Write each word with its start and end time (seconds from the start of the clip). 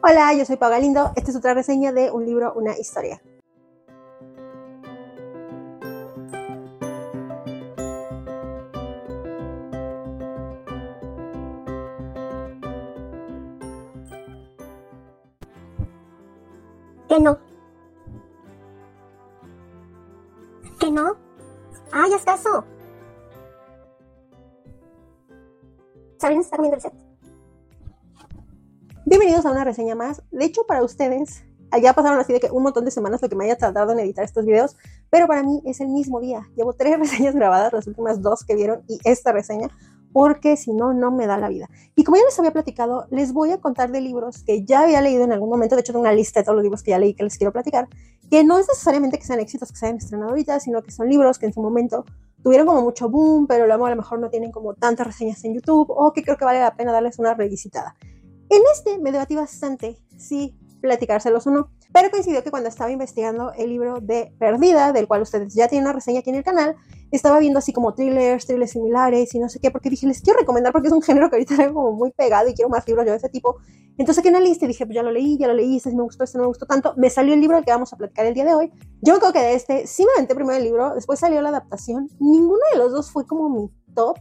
Hola, 0.00 0.32
yo 0.32 0.44
soy 0.44 0.56
Pau 0.56 0.70
Galindo. 0.70 1.10
Esta 1.16 1.32
es 1.32 1.36
otra 1.36 1.54
reseña 1.54 1.90
de 1.90 2.12
un 2.12 2.24
libro, 2.24 2.52
una 2.54 2.78
historia. 2.78 3.20
Que 17.08 17.18
no. 17.18 17.38
Que 20.78 20.92
no. 20.92 21.16
Ah, 21.90 22.06
ya 22.08 22.16
está 22.16 22.34
eso. 22.34 22.64
Sabrina 26.18 26.42
está 26.42 26.56
comiendo 26.56 26.76
el 26.76 26.82
set. 26.82 27.07
Bienvenidos 29.08 29.46
a 29.46 29.52
una 29.52 29.64
reseña 29.64 29.94
más. 29.94 30.20
De 30.30 30.44
hecho, 30.44 30.66
para 30.66 30.84
ustedes, 30.84 31.42
ya 31.80 31.94
pasaron 31.94 32.20
así 32.20 32.34
de 32.34 32.40
que 32.40 32.50
un 32.50 32.62
montón 32.62 32.84
de 32.84 32.90
semanas 32.90 33.22
lo 33.22 33.30
que 33.30 33.36
me 33.36 33.46
haya 33.46 33.56
tardado 33.56 33.92
en 33.92 34.00
editar 34.00 34.22
estos 34.22 34.44
videos, 34.44 34.76
pero 35.08 35.26
para 35.26 35.42
mí 35.42 35.62
es 35.64 35.80
el 35.80 35.88
mismo 35.88 36.20
día. 36.20 36.46
Llevo 36.56 36.74
tres 36.74 36.98
reseñas 36.98 37.34
grabadas, 37.34 37.72
las 37.72 37.86
últimas 37.86 38.20
dos 38.20 38.44
que 38.44 38.54
vieron 38.54 38.82
y 38.86 38.98
esta 39.04 39.32
reseña, 39.32 39.70
porque 40.12 40.58
si 40.58 40.74
no, 40.74 40.92
no 40.92 41.10
me 41.10 41.26
da 41.26 41.38
la 41.38 41.48
vida. 41.48 41.70
Y 41.96 42.04
como 42.04 42.18
ya 42.18 42.24
les 42.24 42.38
había 42.38 42.50
platicado, 42.50 43.06
les 43.10 43.32
voy 43.32 43.50
a 43.50 43.62
contar 43.62 43.90
de 43.92 44.02
libros 44.02 44.44
que 44.44 44.66
ya 44.66 44.80
había 44.82 45.00
leído 45.00 45.24
en 45.24 45.32
algún 45.32 45.48
momento, 45.48 45.74
de 45.74 45.80
hecho 45.80 45.94
tengo 45.94 46.02
una 46.02 46.12
lista 46.12 46.40
de 46.40 46.44
todos 46.44 46.56
los 46.56 46.62
libros 46.64 46.82
que 46.82 46.90
ya 46.90 46.98
leí 46.98 47.14
que 47.14 47.22
les 47.22 47.38
quiero 47.38 47.50
platicar, 47.50 47.88
que 48.30 48.44
no 48.44 48.58
es 48.58 48.68
necesariamente 48.68 49.16
que 49.16 49.24
sean 49.24 49.40
éxitos 49.40 49.72
que 49.72 49.78
se 49.78 49.86
hayan 49.86 49.96
estrenado 49.96 50.32
ahorita, 50.32 50.60
sino 50.60 50.82
que 50.82 50.90
son 50.90 51.08
libros 51.08 51.38
que 51.38 51.46
en 51.46 51.54
su 51.54 51.62
momento 51.62 52.04
tuvieron 52.42 52.66
como 52.66 52.82
mucho 52.82 53.08
boom, 53.08 53.46
pero 53.46 53.66
luego 53.66 53.86
a 53.86 53.90
lo 53.90 53.96
mejor 53.96 54.18
no 54.18 54.28
tienen 54.28 54.52
como 54.52 54.74
tantas 54.74 55.06
reseñas 55.06 55.42
en 55.44 55.54
YouTube, 55.54 55.86
o 55.88 56.12
que 56.12 56.22
creo 56.22 56.36
que 56.36 56.44
vale 56.44 56.60
la 56.60 56.76
pena 56.76 56.92
darles 56.92 57.18
una 57.18 57.32
revisitada. 57.32 57.96
En 58.50 58.62
este 58.72 58.98
me 58.98 59.12
debatí 59.12 59.36
bastante 59.36 59.98
si 60.16 60.56
platicárselos 60.80 61.46
o 61.46 61.50
no, 61.50 61.70
pero 61.92 62.10
coincidió 62.10 62.42
que 62.42 62.50
cuando 62.50 62.68
estaba 62.68 62.90
investigando 62.90 63.52
el 63.52 63.70
libro 63.70 64.00
de 64.00 64.32
Perdida, 64.38 64.92
del 64.92 65.08
cual 65.08 65.22
ustedes 65.22 65.54
ya 65.54 65.68
tienen 65.68 65.86
una 65.86 65.94
reseña 65.94 66.20
aquí 66.20 66.30
en 66.30 66.36
el 66.36 66.44
canal, 66.44 66.76
estaba 67.10 67.38
viendo 67.38 67.58
así 67.58 67.72
como 67.72 67.94
thrillers, 67.94 68.46
thrillers 68.46 68.72
similares 68.72 69.34
y 69.34 69.38
no 69.38 69.48
sé 69.48 69.58
qué, 69.60 69.70
porque 69.70 69.90
dije, 69.90 70.06
les 70.06 70.20
quiero 70.20 70.38
recomendar 70.38 70.72
porque 70.72 70.88
es 70.88 70.94
un 70.94 71.02
género 71.02 71.28
que 71.28 71.36
ahorita 71.36 71.56
tengo 71.56 71.74
como 71.74 71.92
muy 71.92 72.10
pegado 72.12 72.48
y 72.48 72.54
quiero 72.54 72.68
más 72.68 72.86
libros 72.86 73.06
yo 73.06 73.12
de 73.12 73.18
ese 73.18 73.28
tipo. 73.28 73.56
Entonces 73.96 74.20
aquí 74.20 74.28
en 74.28 74.34
la 74.34 74.40
lista 74.40 74.66
dije, 74.66 74.86
pues 74.86 74.94
ya 74.94 75.02
lo 75.02 75.10
leí, 75.10 75.36
ya 75.38 75.48
lo 75.48 75.54
leí, 75.54 75.76
este 75.76 75.90
me 75.90 76.02
gustó, 76.02 76.24
este 76.24 76.38
no 76.38 76.42
me 76.42 76.48
gustó 76.48 76.66
tanto. 76.66 76.94
Me 76.96 77.10
salió 77.10 77.34
el 77.34 77.40
libro 77.40 77.56
al 77.56 77.64
que 77.64 77.72
vamos 77.72 77.92
a 77.92 77.96
platicar 77.96 78.26
el 78.26 78.34
día 78.34 78.44
de 78.44 78.54
hoy. 78.54 78.70
Yo 79.02 79.18
creo 79.18 79.32
que 79.32 79.40
de 79.40 79.54
este 79.54 79.86
sí 79.86 80.04
me 80.04 80.12
aventé 80.12 80.34
primero 80.34 80.56
el 80.56 80.62
libro, 80.62 80.94
después 80.94 81.18
salió 81.18 81.42
la 81.42 81.48
adaptación. 81.48 82.08
Ninguno 82.20 82.60
de 82.72 82.78
los 82.78 82.92
dos 82.92 83.10
fue 83.10 83.26
como 83.26 83.48
mi 83.48 83.70
top 83.94 84.18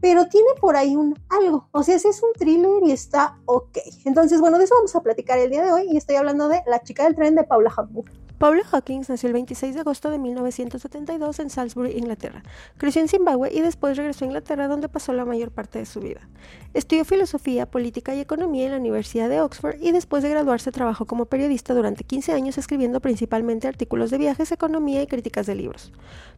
pero 0.00 0.26
tiene 0.26 0.48
por 0.60 0.76
ahí 0.76 0.96
un 0.96 1.18
algo. 1.28 1.68
O 1.72 1.82
sea, 1.82 1.96
ese 1.96 2.08
es 2.08 2.22
un 2.22 2.32
thriller 2.32 2.82
y 2.84 2.92
está 2.92 3.38
ok. 3.46 3.78
Entonces, 4.04 4.40
bueno, 4.40 4.58
de 4.58 4.64
eso 4.64 4.74
vamos 4.74 4.94
a 4.96 5.02
platicar 5.02 5.38
el 5.38 5.50
día 5.50 5.62
de 5.64 5.72
hoy 5.72 5.86
y 5.90 5.96
estoy 5.96 6.16
hablando 6.16 6.48
de 6.48 6.62
La 6.66 6.82
chica 6.82 7.04
del 7.04 7.14
tren 7.14 7.34
de 7.34 7.44
Paula 7.44 7.72
Hawkins. 7.76 8.19
Paula 8.40 8.62
Hawkins 8.72 9.10
nació 9.10 9.26
el 9.26 9.34
26 9.34 9.74
de 9.74 9.80
agosto 9.80 10.08
de 10.08 10.18
1972 10.18 11.40
en 11.40 11.50
Salisbury, 11.50 11.90
Inglaterra. 11.98 12.42
Creció 12.78 13.02
en 13.02 13.08
Zimbabue 13.08 13.52
y 13.52 13.60
después 13.60 13.98
regresó 13.98 14.24
a 14.24 14.28
Inglaterra 14.28 14.66
donde 14.66 14.88
pasó 14.88 15.12
la 15.12 15.26
mayor 15.26 15.50
parte 15.50 15.78
de 15.78 15.84
su 15.84 16.00
vida. 16.00 16.26
Estudió 16.72 17.04
filosofía, 17.04 17.70
política 17.70 18.14
y 18.14 18.20
economía 18.20 18.64
en 18.64 18.70
la 18.70 18.78
Universidad 18.78 19.28
de 19.28 19.42
Oxford 19.42 19.76
y 19.78 19.92
después 19.92 20.22
de 20.22 20.30
graduarse 20.30 20.72
trabajó 20.72 21.04
como 21.04 21.26
periodista 21.26 21.74
durante 21.74 22.02
15 22.02 22.32
años 22.32 22.56
escribiendo 22.56 23.00
principalmente 23.00 23.68
artículos 23.68 24.10
de 24.10 24.16
viajes, 24.16 24.50
economía 24.52 25.02
y 25.02 25.06
críticas 25.06 25.44
de 25.44 25.56
libros. 25.56 25.92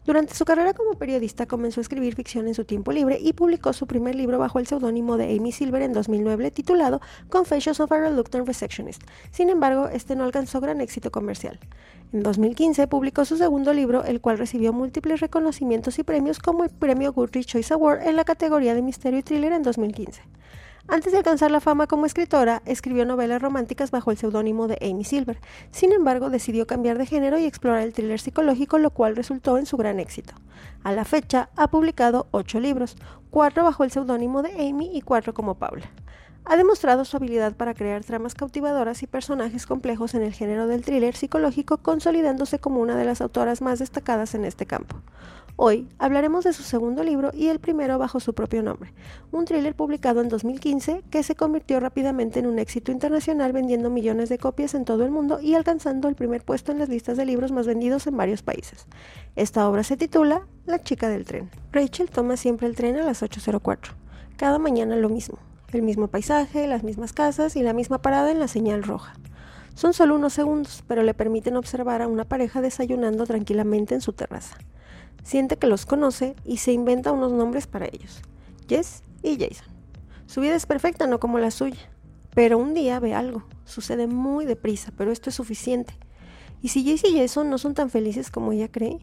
Durante 0.05 0.35
su 0.35 0.45
carrera 0.45 0.75
como 0.75 0.95
periodista 0.95 1.47
comenzó 1.47 1.79
a 1.79 1.83
escribir 1.83 2.17
ficción 2.17 2.49
en 2.49 2.55
su 2.57 2.65
tiempo 2.65 2.91
libre 2.91 3.21
y 3.21 3.33
publicó 3.35 3.73
su 3.73 3.87
primer 3.87 4.17
libro 4.17 4.41
bajo 4.41 4.59
el 4.59 4.67
seudónimo 4.67 5.17
de 5.19 5.37
Amy 5.37 5.53
Silver 5.53 5.83
en 5.83 5.93
2009 5.93 6.51
titulado 6.51 7.01
Confessions 7.29 7.79
of 7.79 7.93
a 7.93 7.99
Reluctant 7.99 8.45
Receptionist. 8.49 9.05
Sin 9.31 9.51
embargo, 9.51 9.87
este 9.87 10.17
no 10.17 10.25
alcanzó 10.25 10.61
gran 10.61 10.81
éxito 10.81 11.13
comercial. 11.13 11.61
En 12.13 12.23
2015 12.23 12.89
publicó 12.89 13.25
su 13.25 13.39
segundo 13.39 13.73
libro, 13.73 14.05
el 14.05 14.21
cual 14.21 14.37
recibió 14.37 14.75
múltiples 14.75 15.21
reconocimientos 15.21 15.99
y 15.99 16.03
premios 16.03 16.41
como 16.41 16.63
el 16.63 16.69
premio 16.69 17.11
Goodreads 17.15 17.47
Choice 17.47 17.73
Award 17.73 18.07
en 18.07 18.17
la 18.17 18.25
categoría 18.25 18.75
de 18.75 18.83
misterio 18.83 19.21
y 19.21 19.23
thriller 19.23 19.55
en 19.55 19.63
2015. 19.63 20.21
Antes 20.89 21.13
de 21.13 21.19
alcanzar 21.19 21.51
la 21.51 21.61
fama 21.61 21.87
como 21.87 22.05
escritora, 22.05 22.61
escribió 22.67 23.07
novelas 23.07 23.41
románticas 23.41 23.91
bajo 23.91 24.11
el 24.11 24.19
seudónimo 24.19 24.69
de 24.69 24.77
Amy 24.83 25.05
Silver. 25.05 25.41
Sin 25.71 25.91
embargo, 25.93 26.29
decidió 26.29 26.67
cambiar 26.67 26.99
de 26.99 27.07
género 27.07 27.39
y 27.39 27.47
explorar 27.47 27.81
el 27.81 27.95
thriller 27.95 28.21
psicológico, 28.21 28.77
lo 28.77 28.91
cual 28.91 29.17
resultó 29.17 29.57
en 29.57 29.65
su 29.65 29.79
gran 29.79 29.99
éxito. 29.99 30.35
A 30.83 30.93
la 30.93 31.07
fecha, 31.07 31.49
ha 31.57 31.69
publicado 31.69 32.27
ocho 32.31 32.61
libros, 32.61 32.97
cuatro 33.31 33.65
bajo 33.65 33.85
el 33.85 33.91
seudónimo 33.91 34.43
de 34.43 34.69
Amy 34.69 34.91
y 34.93 35.01
cuatro 35.01 35.33
como 35.33 35.55
Paula. 35.55 35.91
Ha 36.45 36.57
demostrado 36.57 37.05
su 37.05 37.17
habilidad 37.17 37.55
para 37.57 37.73
crear 37.73 38.03
tramas 38.03 38.35
cautivadoras 38.35 39.03
y 39.05 39.07
personajes 39.07 39.65
complejos 39.65 40.15
en 40.15 40.23
el 40.23 40.33
género 40.33 40.67
del 40.67 40.83
thriller 40.83 41.15
psicológico, 41.15 41.79
consolidándose 41.79 42.59
como 42.59 42.81
una 42.81 42.97
de 42.97 43.05
las 43.05 43.21
autoras 43.21 43.63
más 43.63 43.79
destacadas 43.79 44.35
en 44.35 44.45
este 44.45 44.67
campo. 44.67 44.97
Hoy 45.55 45.89
hablaremos 45.99 46.43
de 46.43 46.53
su 46.53 46.65
segundo 46.65 47.05
libro 47.05 47.31
y 47.33 47.47
el 47.47 47.61
primero 47.61 47.97
bajo 47.97 48.19
su 48.19 48.35
propio 48.35 48.63
nombre, 48.63 48.93
un 49.31 49.45
thriller 49.45 49.77
publicado 49.77 50.21
en 50.21 50.29
2015 50.29 51.05
que 51.11 51.23
se 51.23 51.37
convirtió 51.37 51.79
rápidamente 51.79 52.41
en 52.41 52.47
un 52.47 52.59
éxito 52.59 52.91
internacional 52.91 53.53
vendiendo 53.53 53.89
millones 53.89 54.29
de 54.29 54.39
copias 54.39 54.75
en 54.75 54.85
todo 54.85 55.05
el 55.05 55.13
mundo 55.13 55.39
y 55.41 55.55
alcanzando 55.55 56.09
el 56.09 56.17
primer 56.17 56.43
puesto 56.43 56.73
en 56.73 56.81
las 56.81 56.89
listas 56.89 57.17
de 57.17 57.27
libros 57.27 57.53
más 57.53 57.69
vendidos 57.69 58.09
en 58.09 58.17
varios 58.17 58.43
países. 58.43 58.87
Esta 59.37 59.69
obra 59.69 59.85
se 59.85 59.97
titula 59.97 60.49
La 60.67 60.83
chica 60.83 61.09
del 61.09 61.25
tren. 61.25 61.51
Rachel 61.71 62.11
toma 62.11 62.37
siempre 62.37 62.67
el 62.67 62.75
tren 62.75 62.97
a 62.97 63.05
las 63.05 63.23
8.04. 63.23 63.93
Cada 64.37 64.59
mañana 64.59 64.97
lo 64.97 65.09
mismo 65.09 65.39
el 65.79 65.83
mismo 65.83 66.09
paisaje, 66.09 66.67
las 66.67 66.83
mismas 66.83 67.13
casas 67.13 67.57
y 67.57 67.63
la 67.63 67.73
misma 67.73 68.03
parada 68.03 68.31
en 68.31 68.39
la 68.39 68.49
señal 68.49 68.83
roja. 68.83 69.15
Son 69.75 69.95
solo 69.95 70.15
unos 70.15 70.35
segundos, 70.35 70.85
pero 70.87 71.03
le 71.03 71.15
permiten 71.15 71.57
observar 71.57 72.03
a 72.03 72.09
una 72.09 72.25
pareja 72.25 72.61
desayunando 72.61 73.27
tranquilamente 73.27 73.95
en 73.95 74.01
su 74.01 74.13
terraza. 74.13 74.57
Siente 75.25 75.57
que 75.57 75.67
los 75.67 75.87
conoce 75.87 76.37
y 76.45 76.59
se 76.59 76.73
inventa 76.73 77.13
unos 77.13 77.33
nombres 77.33 77.67
para 77.67 77.87
ellos, 77.87 78.23
Jess 78.69 79.03
y 79.23 79.39
Jason. 79.39 79.73
Su 80.27 80.41
vida 80.41 80.55
es 80.55 80.67
perfecta, 80.67 81.07
no 81.07 81.21
como 81.21 81.39
la 81.39 81.51
suya, 81.51 81.91
pero 82.35 82.59
un 82.59 82.75
día 82.75 83.01
ve 83.01 83.15
algo, 83.15 83.45
sucede 83.65 84.07
muy 84.07 84.45
deprisa, 84.45 84.93
pero 84.97 85.13
esto 85.13 85.31
es 85.31 85.37
suficiente. 85.37 85.95
¿Y 86.61 86.69
si 86.69 86.85
Jess 86.85 87.05
y 87.05 87.19
Jason 87.19 87.51
no 87.51 87.59
son 87.59 87.75
tan 87.75 87.91
felices 87.91 88.31
como 88.31 88.53
ella 88.53 88.69
cree? 88.71 88.99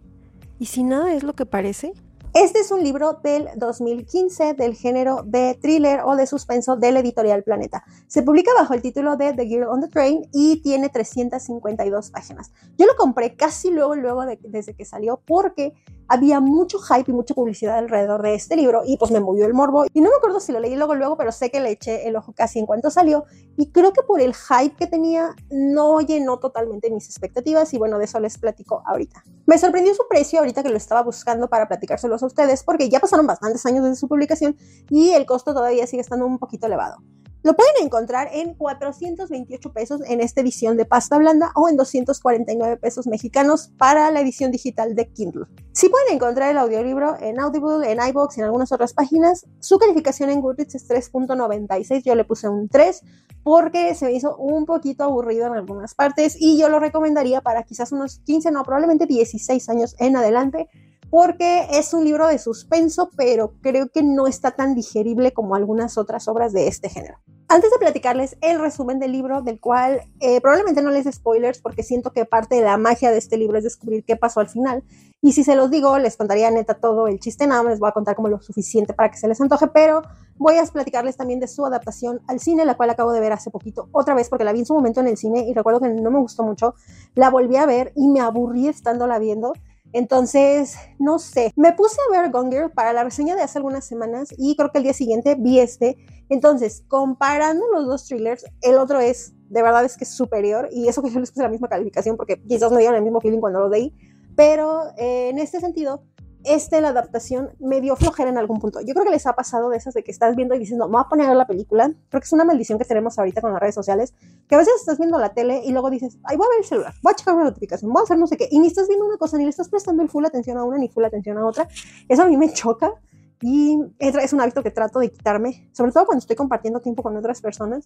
¿Y 0.59 0.67
si 0.67 0.83
nada 0.83 1.13
es 1.13 1.23
lo 1.23 1.33
que 1.33 1.45
parece? 1.45 1.93
Este 2.35 2.59
es 2.59 2.69
un 2.69 2.83
libro 2.83 3.19
del 3.23 3.49
2015 3.55 4.53
del 4.53 4.75
género 4.75 5.23
de 5.25 5.57
thriller 5.59 6.01
o 6.05 6.15
de 6.15 6.27
suspenso 6.27 6.75
de 6.75 6.91
la 6.91 6.99
editorial 6.99 7.41
Planeta. 7.41 7.83
Se 8.05 8.21
publica 8.21 8.51
bajo 8.53 8.75
el 8.75 8.83
título 8.83 9.17
de 9.17 9.33
The 9.33 9.47
Girl 9.47 9.67
on 9.67 9.81
the 9.81 9.87
Train 9.87 10.29
y 10.31 10.61
tiene 10.61 10.89
352 10.89 12.11
páginas. 12.11 12.51
Yo 12.77 12.85
lo 12.85 12.95
compré 12.95 13.35
casi 13.35 13.71
luego, 13.71 13.95
luego 13.95 14.27
de, 14.27 14.37
desde 14.43 14.75
que 14.75 14.85
salió 14.85 15.19
porque 15.25 15.73
había 16.09 16.39
mucho 16.39 16.79
hype 16.79 17.09
y 17.11 17.13
mucha 17.13 17.33
publicidad 17.35 17.77
alrededor 17.77 18.21
de 18.23 18.33
este 18.33 18.55
libro 18.55 18.81
y 18.85 18.97
pues 18.97 19.11
me 19.11 19.19
movió 19.19 19.45
el 19.45 19.53
morbo 19.53 19.85
y 19.93 20.01
no 20.01 20.09
me 20.09 20.15
acuerdo 20.15 20.39
si 20.39 20.51
lo 20.51 20.59
leí 20.59 20.75
luego 20.75 20.95
luego, 20.95 21.15
pero 21.15 21.31
sé 21.31 21.51
que 21.51 21.59
le 21.59 21.71
eché 21.71 22.07
el 22.07 22.15
ojo 22.15 22.33
casi 22.33 22.59
en 22.59 22.65
cuanto 22.65 22.89
salió 22.89 23.25
y 23.57 23.71
creo 23.71 23.93
que 23.93 24.01
por 24.01 24.19
el 24.19 24.33
hype 24.33 24.75
que 24.75 24.87
tenía 24.87 25.35
no 25.51 26.01
llenó 26.01 26.39
totalmente 26.39 26.89
mis 26.89 27.05
expectativas 27.05 27.73
y 27.73 27.77
bueno, 27.77 27.99
de 27.99 28.05
eso 28.05 28.19
les 28.19 28.37
platico 28.39 28.81
ahorita. 28.85 29.23
Me 29.45 29.57
sorprendió 29.57 29.93
su 29.93 30.03
precio 30.07 30.39
ahorita 30.39 30.63
que 30.63 30.69
lo 30.69 30.77
estaba 30.77 31.03
buscando 31.03 31.47
para 31.47 31.67
platicárselos 31.67 32.23
a 32.23 32.25
ustedes 32.29 32.63
porque 32.63 32.89
ya 32.89 32.99
pasaron 32.99 33.27
bastantes 33.27 33.65
años 33.65 33.83
desde 33.83 33.97
su 33.97 34.07
publicación 34.07 34.55
y 34.89 35.11
el 35.11 35.25
costo 35.25 35.53
todavía 35.53 35.85
sigue 35.85 36.01
estando 36.01 36.25
un 36.25 36.39
poquito 36.39 36.67
elevado. 36.67 36.97
Lo 37.41 37.53
pueden 37.53 37.73
encontrar 37.81 38.29
en 38.33 38.53
428 38.53 39.71
pesos 39.71 40.01
en 40.05 40.19
esta 40.19 40.41
edición 40.41 40.75
de 40.75 40.83
pasta 40.83 41.17
blanda 41.17 41.51
o 41.55 41.69
en 41.69 41.77
249 41.77 42.75
pesos 42.77 43.07
mexicanos 43.07 43.71
para 43.77 44.11
la 44.11 44.19
edición 44.19 44.51
digital 44.51 44.93
de 44.93 45.09
Kindle. 45.13 45.45
Si 45.71 45.87
pueden 45.87 46.15
encontrar 46.15 46.51
el 46.51 46.57
audiolibro 46.57 47.15
en 47.21 47.39
Audible, 47.39 47.89
en 47.89 47.99
iBox 48.09 48.37
y 48.37 48.41
en 48.41 48.45
algunas 48.45 48.73
otras 48.73 48.93
páginas. 48.93 49.45
Su 49.59 49.79
calificación 49.79 50.29
en 50.29 50.41
Goodreads 50.41 50.75
es 50.75 50.89
3.96. 50.89 52.03
Yo 52.03 52.13
le 52.15 52.25
puse 52.25 52.49
un 52.49 52.67
3 52.67 53.01
porque 53.41 53.95
se 53.95 54.05
me 54.05 54.11
hizo 54.11 54.35
un 54.35 54.65
poquito 54.65 55.05
aburrido 55.05 55.47
en 55.47 55.53
algunas 55.53 55.95
partes 55.95 56.35
y 56.37 56.59
yo 56.59 56.67
lo 56.67 56.79
recomendaría 56.81 57.39
para 57.39 57.63
quizás 57.63 57.93
unos 57.93 58.19
15, 58.25 58.51
no, 58.51 58.63
probablemente 58.63 59.05
16 59.05 59.69
años 59.69 59.95
en 59.99 60.17
adelante 60.17 60.67
porque 61.09 61.67
es 61.71 61.93
un 61.93 62.03
libro 62.03 62.27
de 62.27 62.39
suspenso, 62.39 63.09
pero 63.15 63.53
creo 63.61 63.89
que 63.89 64.03
no 64.03 64.27
está 64.27 64.51
tan 64.51 64.75
digerible 64.75 65.33
como 65.33 65.55
algunas 65.55 65.97
otras 65.97 66.27
obras 66.27 66.53
de 66.53 66.67
este 66.67 66.89
género. 66.89 67.19
Antes 67.51 67.71
de 67.71 67.79
platicarles 67.79 68.37
el 68.41 68.59
resumen 68.59 68.99
del 68.99 69.11
libro, 69.11 69.41
del 69.41 69.59
cual 69.59 70.01
eh, 70.19 70.39
probablemente 70.39 70.83
no 70.83 70.91
les 70.91 71.11
spoilers 71.11 71.59
porque 71.59 71.81
siento 71.81 72.13
que 72.13 72.25
parte 72.25 72.55
de 72.55 72.61
la 72.61 72.77
magia 72.77 73.09
de 73.09 73.17
este 73.17 73.37
libro 73.37 73.57
es 73.57 73.63
descubrir 73.63 74.03
qué 74.05 74.15
pasó 74.15 74.39
al 74.39 74.49
final. 74.49 74.83
Y 75.19 75.31
si 75.31 75.43
se 75.43 75.55
los 75.55 75.71
digo, 75.71 75.97
les 75.97 76.15
contaría 76.15 76.51
neta 76.51 76.75
todo 76.75 77.07
el 77.07 77.19
chiste, 77.19 77.47
nada 77.47 77.63
les 77.63 77.79
voy 77.79 77.89
a 77.89 77.91
contar 77.91 78.15
como 78.15 78.27
lo 78.27 78.39
suficiente 78.39 78.93
para 78.93 79.09
que 79.09 79.17
se 79.17 79.27
les 79.27 79.41
antoje, 79.41 79.67
pero 79.67 80.03
voy 80.37 80.57
a 80.57 80.63
platicarles 80.63 81.17
también 81.17 81.39
de 81.39 81.47
su 81.47 81.65
adaptación 81.65 82.21
al 82.27 82.39
cine, 82.39 82.65
la 82.65 82.77
cual 82.77 82.91
acabo 82.91 83.11
de 83.13 83.19
ver 83.19 83.33
hace 83.33 83.49
poquito, 83.49 83.89
otra 83.93 84.13
vez 84.13 84.29
porque 84.29 84.45
la 84.45 84.53
vi 84.53 84.59
en 84.59 84.65
su 84.67 84.75
momento 84.75 85.01
en 85.01 85.07
el 85.07 85.17
cine 85.17 85.41
y 85.41 85.53
recuerdo 85.55 85.79
que 85.79 85.89
no 85.89 86.11
me 86.11 86.19
gustó 86.19 86.43
mucho. 86.43 86.75
La 87.15 87.31
volví 87.31 87.55
a 87.55 87.65
ver 87.65 87.93
y 87.95 88.07
me 88.09 88.21
aburrí 88.21 88.67
estándola 88.67 89.17
viendo. 89.17 89.53
Entonces, 89.93 90.75
no 90.99 91.19
sé, 91.19 91.51
me 91.55 91.73
puse 91.73 91.97
a 92.07 92.21
ver 92.21 92.31
Gone 92.31 92.51
Girl 92.51 92.71
para 92.71 92.93
la 92.93 93.03
reseña 93.03 93.35
de 93.35 93.41
hace 93.41 93.57
algunas 93.57 93.85
semanas 93.85 94.29
y 94.37 94.55
creo 94.55 94.71
que 94.71 94.77
el 94.77 94.83
día 94.83 94.93
siguiente 94.93 95.35
vi 95.35 95.59
este. 95.59 95.97
Entonces, 96.29 96.83
comparando 96.87 97.65
los 97.73 97.87
dos 97.87 98.07
thrillers, 98.07 98.45
el 98.61 98.77
otro 98.77 98.99
es 98.99 99.33
de 99.49 99.63
verdad 99.63 99.83
es 99.83 99.97
que 99.97 100.03
es 100.03 100.11
superior 100.11 100.69
y 100.71 100.87
eso 100.87 101.01
que 101.01 101.09
yo 101.09 101.19
les 101.19 101.31
puse 101.31 101.43
la 101.43 101.49
misma 101.49 101.67
calificación 101.67 102.15
porque 102.15 102.41
quizás 102.47 102.71
me 102.71 102.79
dieron 102.79 102.95
el 102.95 103.03
mismo 103.03 103.19
feeling 103.19 103.39
cuando 103.39 103.61
lo 103.61 103.69
leí, 103.69 103.93
pero 104.35 104.83
eh, 104.97 105.29
en 105.29 105.39
este 105.39 105.59
sentido 105.59 106.03
este, 106.43 106.79
la 106.81 106.89
adaptación 106.89 107.49
me 107.59 107.81
dio 107.81 107.95
flojera 107.95 108.29
en 108.29 108.37
algún 108.37 108.59
punto. 108.59 108.79
Yo 108.81 108.93
creo 108.93 109.05
que 109.05 109.11
les 109.11 109.27
ha 109.27 109.33
pasado 109.33 109.69
de 109.69 109.77
esas 109.77 109.93
de 109.93 110.03
que 110.03 110.11
estás 110.11 110.35
viendo 110.35 110.55
y 110.55 110.59
dices, 110.59 110.77
no, 110.77 110.87
me 110.87 110.93
voy 110.93 111.01
a 111.05 111.09
poner 111.09 111.25
a 111.25 111.29
ver 111.29 111.37
la 111.37 111.47
película. 111.47 111.91
Creo 112.09 112.21
que 112.21 112.25
es 112.25 112.33
una 112.33 112.45
maldición 112.45 112.79
que 112.79 112.85
tenemos 112.85 113.19
ahorita 113.19 113.41
con 113.41 113.51
las 113.51 113.61
redes 113.61 113.75
sociales, 113.75 114.13
que 114.47 114.55
a 114.55 114.57
veces 114.57 114.73
estás 114.79 114.97
viendo 114.97 115.17
la 115.19 115.33
tele 115.33 115.61
y 115.65 115.71
luego 115.71 115.89
dices, 115.89 116.17
ay, 116.23 116.37
voy 116.37 116.45
a 116.45 116.49
ver 116.49 116.59
el 116.59 116.65
celular, 116.65 116.93
voy 117.01 117.11
a 117.11 117.15
checar 117.15 117.35
una 117.35 117.43
notificación, 117.45 117.91
voy 117.91 118.01
a 118.01 118.03
hacer 118.03 118.17
no 118.17 118.27
sé 118.27 118.37
qué, 118.37 118.47
y 118.51 118.59
ni 118.59 118.67
estás 118.67 118.87
viendo 118.87 119.05
una 119.05 119.17
cosa, 119.17 119.37
ni 119.37 119.43
le 119.43 119.49
estás 119.49 119.69
prestando 119.69 120.01
el 120.01 120.09
full 120.09 120.25
atención 120.25 120.57
a 120.57 120.63
una, 120.63 120.77
ni 120.77 120.89
full 120.89 121.03
atención 121.03 121.37
a 121.37 121.45
otra. 121.45 121.67
Eso 122.07 122.23
a 122.23 122.27
mí 122.27 122.37
me 122.37 122.51
choca 122.53 122.93
y 123.41 123.79
es 123.99 124.33
un 124.33 124.41
hábito 124.41 124.63
que 124.63 124.71
trato 124.71 124.99
de 124.99 125.11
quitarme, 125.11 125.69
sobre 125.73 125.91
todo 125.91 126.05
cuando 126.05 126.19
estoy 126.19 126.35
compartiendo 126.35 126.81
tiempo 126.81 127.03
con 127.03 127.15
otras 127.15 127.41
personas, 127.41 127.85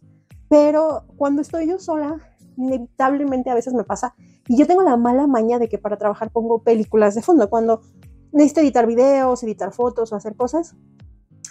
pero 0.49 1.05
cuando 1.15 1.41
estoy 1.41 1.67
yo 1.67 1.79
sola, 1.79 2.19
inevitablemente 2.57 3.49
a 3.49 3.55
veces 3.55 3.73
me 3.73 3.83
pasa 3.83 4.15
y 4.47 4.57
yo 4.57 4.67
tengo 4.67 4.83
la 4.83 4.97
mala 4.97 5.25
maña 5.27 5.57
de 5.57 5.69
que 5.69 5.77
para 5.77 5.97
trabajar 5.97 6.29
pongo 6.29 6.63
películas 6.63 7.15
de 7.15 7.21
fondo. 7.21 7.49
Cuando 7.49 7.81
necesito 8.33 8.61
editar 8.61 8.85
videos, 8.85 9.43
editar 9.43 9.71
fotos 9.71 10.11
o 10.11 10.15
hacer 10.15 10.35
cosas, 10.35 10.75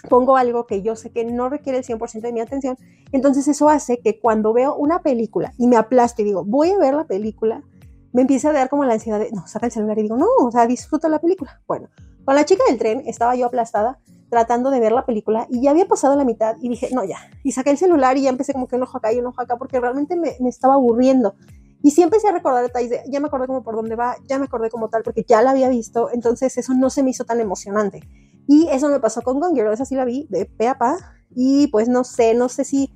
pongo 0.09 0.37
algo 0.37 0.67
que 0.67 0.81
yo 0.81 0.95
sé 0.95 1.11
que 1.11 1.25
no 1.25 1.49
requiere 1.49 1.79
el 1.79 1.85
100% 1.85 2.21
de 2.21 2.33
mi 2.33 2.41
atención. 2.41 2.77
Entonces 3.11 3.47
eso 3.47 3.69
hace 3.69 3.99
que 3.99 4.19
cuando 4.19 4.53
veo 4.53 4.75
una 4.75 5.01
película 5.01 5.53
y 5.57 5.67
me 5.67 5.77
aplasto 5.77 6.21
y 6.21 6.25
digo, 6.25 6.43
voy 6.43 6.71
a 6.71 6.77
ver 6.77 6.93
la 6.93 7.05
película, 7.05 7.63
me 8.11 8.21
empieza 8.21 8.49
a 8.49 8.53
dar 8.53 8.69
como 8.69 8.85
la 8.85 8.93
ansiedad 8.93 9.19
de, 9.19 9.31
no, 9.31 9.47
saca 9.47 9.65
el 9.65 9.71
celular 9.71 9.97
y 9.97 10.03
digo, 10.03 10.17
no, 10.17 10.27
o 10.39 10.51
sea, 10.51 10.67
disfruta 10.67 11.09
la 11.09 11.19
película. 11.19 11.61
Bueno, 11.67 11.89
con 12.25 12.35
la 12.35 12.45
chica 12.45 12.63
del 12.67 12.77
tren 12.77 13.03
estaba 13.05 13.35
yo 13.35 13.45
aplastada 13.47 13.99
tratando 14.29 14.71
de 14.71 14.79
ver 14.79 14.91
la 14.91 15.05
película 15.05 15.47
y 15.49 15.61
ya 15.61 15.71
había 15.71 15.85
pasado 15.85 16.15
la 16.15 16.25
mitad 16.25 16.55
y 16.59 16.69
dije, 16.69 16.89
no, 16.91 17.03
ya. 17.03 17.17
Y 17.43 17.51
saqué 17.51 17.69
el 17.69 17.77
celular 17.77 18.17
y 18.17 18.23
ya 18.23 18.29
empecé 18.29 18.53
como 18.53 18.67
que 18.67 18.75
un 18.75 18.83
ojo 18.83 18.97
acá 18.97 19.13
y 19.13 19.19
un 19.19 19.27
ojo 19.27 19.41
acá 19.41 19.57
porque 19.57 19.79
realmente 19.79 20.15
me, 20.15 20.35
me 20.39 20.49
estaba 20.49 20.73
aburriendo. 20.73 21.35
Y 21.83 21.91
sí 21.91 22.01
empecé 22.01 22.29
a 22.29 22.31
recordar 22.31 22.63
detalles 22.63 22.89
de, 22.89 23.03
ya 23.09 23.19
me 23.19 23.27
acordé 23.27 23.45
como 23.45 23.61
por 23.61 23.75
dónde 23.75 23.97
va, 23.97 24.15
ya 24.27 24.39
me 24.39 24.45
acordé 24.45 24.69
como 24.69 24.87
tal, 24.87 25.03
porque 25.03 25.25
ya 25.27 25.41
la 25.41 25.51
había 25.51 25.67
visto, 25.67 26.09
entonces 26.13 26.57
eso 26.57 26.73
no 26.73 26.89
se 26.89 27.03
me 27.03 27.09
hizo 27.09 27.25
tan 27.25 27.41
emocionante. 27.41 28.07
Y 28.47 28.69
eso 28.71 28.87
me 28.87 29.01
pasó 29.01 29.21
con 29.21 29.41
Gone 29.41 29.53
Girl, 29.53 29.73
esa 29.73 29.83
sí 29.83 29.93
la 29.93 30.05
vi 30.05 30.25
de 30.29 30.45
pe 30.45 30.69
a 30.69 30.77
pa, 30.77 30.97
y 31.35 31.67
pues 31.67 31.89
no 31.89 32.05
sé, 32.05 32.35
no 32.35 32.47
sé 32.47 32.63
si, 32.63 32.89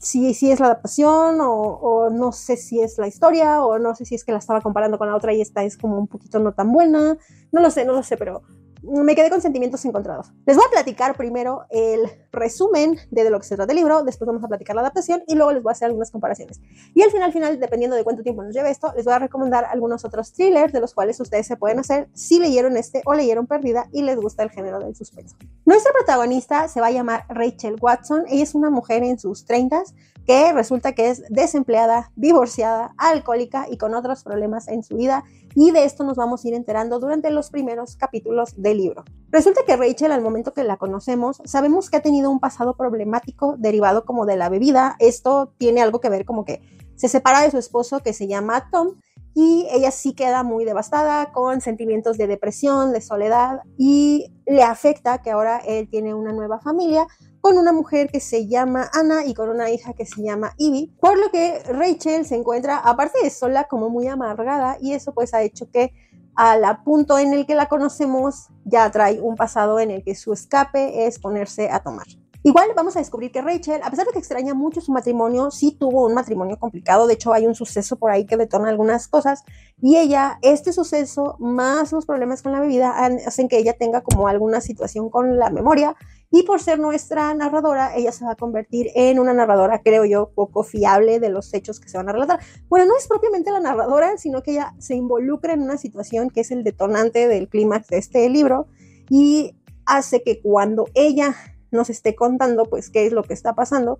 si, 0.00 0.32
si 0.32 0.50
es 0.50 0.60
la 0.60 0.66
adaptación 0.66 1.42
o, 1.42 1.52
o, 1.52 2.08
no 2.08 2.32
sé 2.32 2.56
si 2.56 2.80
es 2.80 2.96
la 2.96 3.06
historia 3.06 3.62
o 3.62 3.78
no 3.78 3.94
sé 3.94 4.06
si 4.06 4.14
es 4.14 4.24
que 4.24 4.32
la 4.32 4.38
estaba 4.38 4.62
comparando 4.62 4.96
con 4.96 5.08
la 5.08 5.16
otra 5.16 5.34
y 5.34 5.42
esta 5.42 5.62
es 5.62 5.76
como 5.76 5.98
un 5.98 6.06
poquito 6.06 6.38
no 6.38 6.52
tan 6.52 6.72
buena, 6.72 7.18
no 7.52 7.60
lo 7.60 7.70
sé, 7.70 7.84
no 7.84 7.92
lo 7.92 8.02
sé, 8.02 8.16
pero 8.16 8.42
me 8.82 9.14
quedé 9.14 9.30
con 9.30 9.40
sentimientos 9.40 9.84
encontrados. 9.84 10.32
Les 10.46 10.56
voy 10.56 10.64
a 10.66 10.70
platicar 10.70 11.16
primero 11.16 11.66
el 11.70 12.10
resumen 12.32 12.98
de, 13.10 13.30
lo 13.30 13.38
que 13.38 13.46
se 13.46 13.56
trata 13.56 13.72
el 13.72 13.76
libro, 13.76 14.02
después 14.02 14.26
vamos 14.26 14.42
a 14.44 14.48
platicar 14.48 14.74
la 14.74 14.82
adaptación 14.82 15.22
y 15.26 15.34
luego 15.34 15.52
les 15.52 15.62
voy 15.62 15.70
a 15.70 15.72
hacer 15.72 15.86
algunas 15.86 16.10
comparaciones. 16.10 16.60
Y 16.94 17.02
al 17.02 17.10
final, 17.10 17.32
final, 17.32 17.60
dependiendo 17.60 17.96
de 17.96 18.04
cuánto 18.04 18.22
tiempo 18.22 18.42
nos 18.42 18.54
lleve 18.54 18.70
esto, 18.70 18.92
les 18.96 19.04
voy 19.04 19.14
a 19.14 19.18
recomendar 19.18 19.64
algunos 19.66 20.04
otros 20.04 20.32
thrillers 20.32 20.72
de 20.72 20.80
los 20.80 20.94
cuales 20.94 21.20
ustedes 21.20 21.46
se 21.46 21.56
pueden 21.56 21.78
hacer 21.78 22.08
si 22.14 22.38
leyeron 22.38 22.76
este 22.76 23.02
o 23.04 23.14
leyeron 23.14 23.46
Perdida 23.46 23.88
y 23.92 24.02
les 24.02 24.16
gusta 24.16 24.42
el 24.42 24.50
género 24.50 24.80
del 24.80 24.94
suspenso. 24.94 25.36
Nuestra 25.64 25.92
protagonista 25.92 26.68
se 26.68 26.80
va 26.80 26.88
a 26.88 26.90
llamar 26.90 27.24
Rachel 27.28 27.76
Watson. 27.80 28.24
Ella 28.28 28.42
es 28.42 28.54
una 28.54 28.70
mujer 28.70 29.02
en 29.02 29.18
sus 29.18 29.44
30 29.44 29.84
que 30.26 30.52
resulta 30.52 30.92
que 30.92 31.10
es 31.10 31.24
desempleada, 31.28 32.10
divorciada, 32.16 32.94
alcohólica 32.96 33.66
y 33.68 33.76
con 33.76 33.94
otros 33.94 34.22
problemas 34.22 34.68
en 34.68 34.82
su 34.82 34.96
vida. 34.96 35.24
Y 35.54 35.70
de 35.70 35.84
esto 35.84 36.04
nos 36.04 36.16
vamos 36.16 36.44
a 36.44 36.48
ir 36.48 36.54
enterando 36.54 36.98
durante 36.98 37.30
los 37.30 37.50
primeros 37.50 37.96
capítulos 37.96 38.54
del 38.56 38.78
libro. 38.78 39.04
Resulta 39.30 39.62
que 39.66 39.76
Rachel, 39.76 40.12
al 40.12 40.22
momento 40.22 40.52
que 40.52 40.64
la 40.64 40.76
conocemos, 40.76 41.40
sabemos 41.44 41.90
que 41.90 41.98
ha 41.98 42.02
tenido 42.02 42.30
un 42.30 42.40
pasado 42.40 42.76
problemático 42.76 43.56
derivado 43.58 44.04
como 44.04 44.26
de 44.26 44.36
la 44.36 44.48
bebida. 44.48 44.96
Esto 44.98 45.52
tiene 45.58 45.82
algo 45.82 46.00
que 46.00 46.08
ver 46.08 46.24
como 46.24 46.44
que 46.44 46.60
se 46.96 47.08
separa 47.08 47.42
de 47.42 47.50
su 47.50 47.58
esposo 47.58 48.00
que 48.00 48.12
se 48.12 48.28
llama 48.28 48.68
Tom 48.70 48.96
y 49.34 49.66
ella 49.70 49.90
sí 49.90 50.12
queda 50.14 50.42
muy 50.42 50.64
devastada 50.64 51.32
con 51.32 51.60
sentimientos 51.60 52.18
de 52.18 52.26
depresión, 52.26 52.92
de 52.92 53.00
soledad 53.00 53.60
y 53.78 54.32
le 54.46 54.62
afecta 54.62 55.22
que 55.22 55.30
ahora 55.30 55.58
él 55.58 55.88
tiene 55.88 56.14
una 56.14 56.32
nueva 56.32 56.60
familia 56.60 57.06
con 57.42 57.58
una 57.58 57.72
mujer 57.72 58.08
que 58.08 58.20
se 58.20 58.46
llama 58.46 58.88
Ana 58.94 59.26
y 59.26 59.34
con 59.34 59.50
una 59.50 59.68
hija 59.68 59.92
que 59.92 60.06
se 60.06 60.22
llama 60.22 60.54
Ivy, 60.58 60.96
por 61.00 61.18
lo 61.18 61.30
que 61.30 61.58
Rachel 61.64 62.24
se 62.24 62.36
encuentra, 62.36 62.78
aparte 62.78 63.18
de 63.22 63.30
sola, 63.30 63.64
como 63.64 63.90
muy 63.90 64.06
amargada 64.06 64.78
y 64.80 64.92
eso 64.92 65.12
pues 65.12 65.34
ha 65.34 65.42
hecho 65.42 65.68
que 65.70 65.92
al 66.36 66.82
punto 66.84 67.18
en 67.18 67.34
el 67.34 67.44
que 67.44 67.56
la 67.56 67.66
conocemos 67.66 68.46
ya 68.64 68.90
trae 68.90 69.20
un 69.20 69.34
pasado 69.34 69.80
en 69.80 69.90
el 69.90 70.04
que 70.04 70.14
su 70.14 70.32
escape 70.32 71.06
es 71.06 71.18
ponerse 71.18 71.68
a 71.68 71.82
tomar. 71.82 72.06
Igual 72.44 72.70
vamos 72.74 72.96
a 72.96 72.98
descubrir 72.98 73.30
que 73.30 73.40
Rachel, 73.40 73.80
a 73.84 73.90
pesar 73.90 74.06
de 74.06 74.12
que 74.12 74.18
extraña 74.18 74.52
mucho 74.52 74.80
su 74.80 74.90
matrimonio, 74.90 75.52
sí 75.52 75.76
tuvo 75.78 76.06
un 76.06 76.14
matrimonio 76.14 76.58
complicado. 76.58 77.06
De 77.06 77.14
hecho, 77.14 77.32
hay 77.32 77.46
un 77.46 77.54
suceso 77.54 77.96
por 77.96 78.10
ahí 78.10 78.26
que 78.26 78.36
detona 78.36 78.68
algunas 78.68 79.06
cosas. 79.06 79.44
Y 79.80 79.96
ella, 79.96 80.38
este 80.42 80.72
suceso, 80.72 81.36
más 81.38 81.92
los 81.92 82.04
problemas 82.04 82.42
con 82.42 82.50
la 82.50 82.58
bebida, 82.58 82.96
hacen 83.26 83.48
que 83.48 83.58
ella 83.58 83.74
tenga 83.78 84.00
como 84.00 84.26
alguna 84.26 84.60
situación 84.60 85.08
con 85.08 85.38
la 85.38 85.50
memoria. 85.50 85.94
Y 86.34 86.44
por 86.44 86.62
ser 86.62 86.80
nuestra 86.80 87.34
narradora, 87.34 87.94
ella 87.94 88.10
se 88.10 88.24
va 88.24 88.32
a 88.32 88.36
convertir 88.36 88.88
en 88.94 89.18
una 89.18 89.34
narradora, 89.34 89.82
creo 89.82 90.06
yo, 90.06 90.30
poco 90.34 90.62
fiable 90.62 91.20
de 91.20 91.28
los 91.28 91.52
hechos 91.52 91.78
que 91.78 91.90
se 91.90 91.98
van 91.98 92.08
a 92.08 92.12
relatar. 92.12 92.40
Bueno, 92.70 92.86
no 92.86 92.96
es 92.96 93.06
propiamente 93.06 93.50
la 93.50 93.60
narradora, 93.60 94.16
sino 94.16 94.42
que 94.42 94.52
ella 94.52 94.74
se 94.78 94.94
involucra 94.94 95.52
en 95.52 95.60
una 95.60 95.76
situación 95.76 96.30
que 96.30 96.40
es 96.40 96.50
el 96.50 96.64
detonante 96.64 97.28
del 97.28 97.48
clímax 97.48 97.88
de 97.88 97.98
este 97.98 98.30
libro 98.30 98.66
y 99.10 99.54
hace 99.84 100.22
que 100.22 100.40
cuando 100.40 100.86
ella 100.94 101.36
nos 101.70 101.90
esté 101.90 102.14
contando 102.14 102.64
pues 102.64 102.88
qué 102.88 103.04
es 103.04 103.12
lo 103.12 103.24
que 103.24 103.34
está 103.34 103.54
pasando, 103.54 103.98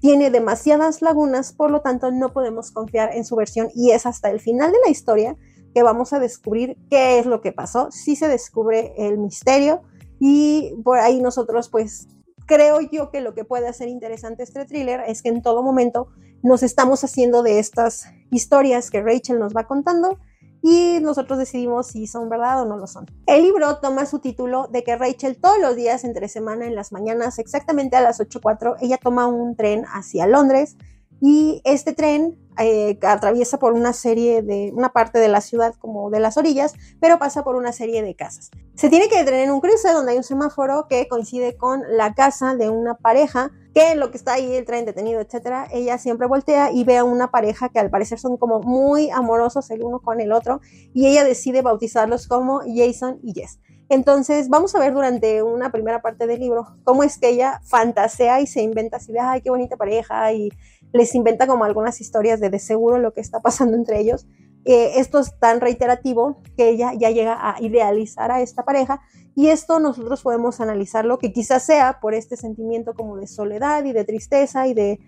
tiene 0.00 0.30
demasiadas 0.30 1.00
lagunas, 1.00 1.54
por 1.54 1.70
lo 1.70 1.80
tanto 1.80 2.10
no 2.10 2.34
podemos 2.34 2.72
confiar 2.72 3.14
en 3.14 3.24
su 3.24 3.36
versión 3.36 3.70
y 3.74 3.92
es 3.92 4.04
hasta 4.04 4.30
el 4.30 4.40
final 4.40 4.70
de 4.70 4.78
la 4.84 4.90
historia 4.90 5.36
que 5.74 5.82
vamos 5.82 6.12
a 6.12 6.18
descubrir 6.18 6.76
qué 6.90 7.18
es 7.18 7.24
lo 7.24 7.40
que 7.40 7.52
pasó, 7.52 7.90
si 7.90 8.16
se 8.16 8.28
descubre 8.28 8.92
el 8.98 9.16
misterio 9.16 9.80
y 10.20 10.74
por 10.84 10.98
ahí 10.98 11.20
nosotros 11.20 11.68
pues 11.68 12.06
creo 12.46 12.80
yo 12.80 13.10
que 13.10 13.20
lo 13.20 13.34
que 13.34 13.44
puede 13.44 13.66
hacer 13.66 13.88
interesante 13.88 14.44
este 14.44 14.64
thriller 14.66 15.00
es 15.06 15.22
que 15.22 15.30
en 15.30 15.42
todo 15.42 15.62
momento 15.62 16.08
nos 16.42 16.62
estamos 16.62 17.02
haciendo 17.02 17.42
de 17.42 17.58
estas 17.58 18.06
historias 18.30 18.90
que 18.90 19.02
Rachel 19.02 19.38
nos 19.38 19.56
va 19.56 19.66
contando 19.66 20.18
y 20.62 20.98
nosotros 21.00 21.38
decidimos 21.38 21.88
si 21.88 22.06
son 22.06 22.28
verdad 22.28 22.62
o 22.62 22.66
no 22.66 22.76
lo 22.76 22.86
son. 22.86 23.06
El 23.26 23.42
libro 23.42 23.78
toma 23.78 24.04
su 24.04 24.18
título 24.18 24.68
de 24.70 24.84
que 24.84 24.96
Rachel 24.96 25.38
todos 25.40 25.58
los 25.58 25.74
días 25.74 26.04
entre 26.04 26.28
semana 26.28 26.66
en 26.66 26.74
las 26.74 26.92
mañanas, 26.92 27.38
exactamente 27.38 27.96
a 27.96 28.02
las 28.02 28.20
8.04, 28.20 28.76
ella 28.80 28.98
toma 28.98 29.26
un 29.26 29.56
tren 29.56 29.84
hacia 29.86 30.26
Londres 30.26 30.76
y 31.20 31.60
este 31.64 31.92
tren 31.92 32.36
eh, 32.58 32.98
atraviesa 33.02 33.58
por 33.58 33.72
una 33.72 33.92
serie 33.92 34.42
de, 34.42 34.70
una 34.74 34.90
parte 34.90 35.18
de 35.18 35.28
la 35.28 35.40
ciudad 35.40 35.74
como 35.78 36.10
de 36.10 36.20
las 36.20 36.36
orillas, 36.36 36.74
pero 37.00 37.18
pasa 37.18 37.42
por 37.42 37.56
una 37.56 37.72
serie 37.72 38.02
de 38.02 38.14
casas. 38.14 38.50
Se 38.74 38.88
tiene 38.88 39.08
que 39.08 39.18
detener 39.18 39.44
en 39.44 39.50
un 39.50 39.60
cruce 39.60 39.92
donde 39.92 40.12
hay 40.12 40.18
un 40.18 40.24
semáforo 40.24 40.86
que 40.88 41.08
coincide 41.08 41.56
con 41.56 41.82
la 41.88 42.14
casa 42.14 42.54
de 42.56 42.68
una 42.68 42.94
pareja 42.94 43.50
que 43.74 43.92
en 43.92 44.00
lo 44.00 44.10
que 44.10 44.16
está 44.16 44.34
ahí 44.34 44.52
el 44.54 44.64
tren 44.64 44.84
detenido, 44.84 45.20
etcétera, 45.20 45.68
ella 45.70 45.96
siempre 45.96 46.26
voltea 46.26 46.72
y 46.72 46.84
ve 46.84 46.98
a 46.98 47.04
una 47.04 47.30
pareja 47.30 47.68
que 47.68 47.78
al 47.78 47.88
parecer 47.88 48.18
son 48.18 48.36
como 48.36 48.60
muy 48.60 49.10
amorosos 49.10 49.70
el 49.70 49.82
uno 49.82 50.00
con 50.00 50.20
el 50.20 50.32
otro 50.32 50.60
y 50.92 51.06
ella 51.06 51.24
decide 51.24 51.62
bautizarlos 51.62 52.26
como 52.26 52.60
Jason 52.66 53.20
y 53.22 53.32
Jess. 53.32 53.60
Entonces, 53.90 54.48
vamos 54.48 54.72
a 54.76 54.78
ver 54.78 54.94
durante 54.94 55.42
una 55.42 55.72
primera 55.72 56.00
parte 56.00 56.28
del 56.28 56.38
libro 56.38 56.76
cómo 56.84 57.02
es 57.02 57.18
que 57.18 57.28
ella 57.28 57.60
fantasea 57.64 58.40
y 58.40 58.46
se 58.46 58.62
inventa 58.62 58.98
así 58.98 59.12
de, 59.12 59.18
ay, 59.18 59.42
qué 59.42 59.50
bonita 59.50 59.76
pareja 59.76 60.32
y 60.32 60.50
les 60.92 61.14
inventa 61.14 61.46
como 61.46 61.64
algunas 61.64 62.00
historias 62.00 62.40
de 62.40 62.50
de 62.50 62.58
seguro 62.58 62.98
lo 62.98 63.12
que 63.12 63.20
está 63.20 63.40
pasando 63.40 63.76
entre 63.76 64.00
ellos. 64.00 64.26
Esto 64.64 65.20
es 65.20 65.38
tan 65.38 65.60
reiterativo 65.60 66.42
que 66.56 66.68
ella 66.68 66.92
ya 66.94 67.10
llega 67.10 67.38
a 67.40 67.60
idealizar 67.62 68.30
a 68.30 68.42
esta 68.42 68.64
pareja 68.64 69.00
y 69.34 69.48
esto 69.48 69.80
nosotros 69.80 70.22
podemos 70.22 70.60
analizarlo 70.60 71.18
que 71.18 71.32
quizás 71.32 71.62
sea 71.64 71.98
por 72.00 72.14
este 72.14 72.36
sentimiento 72.36 72.92
como 72.94 73.16
de 73.16 73.26
soledad 73.26 73.84
y 73.84 73.92
de 73.92 74.04
tristeza 74.04 74.66
y 74.66 74.74
de 74.74 75.00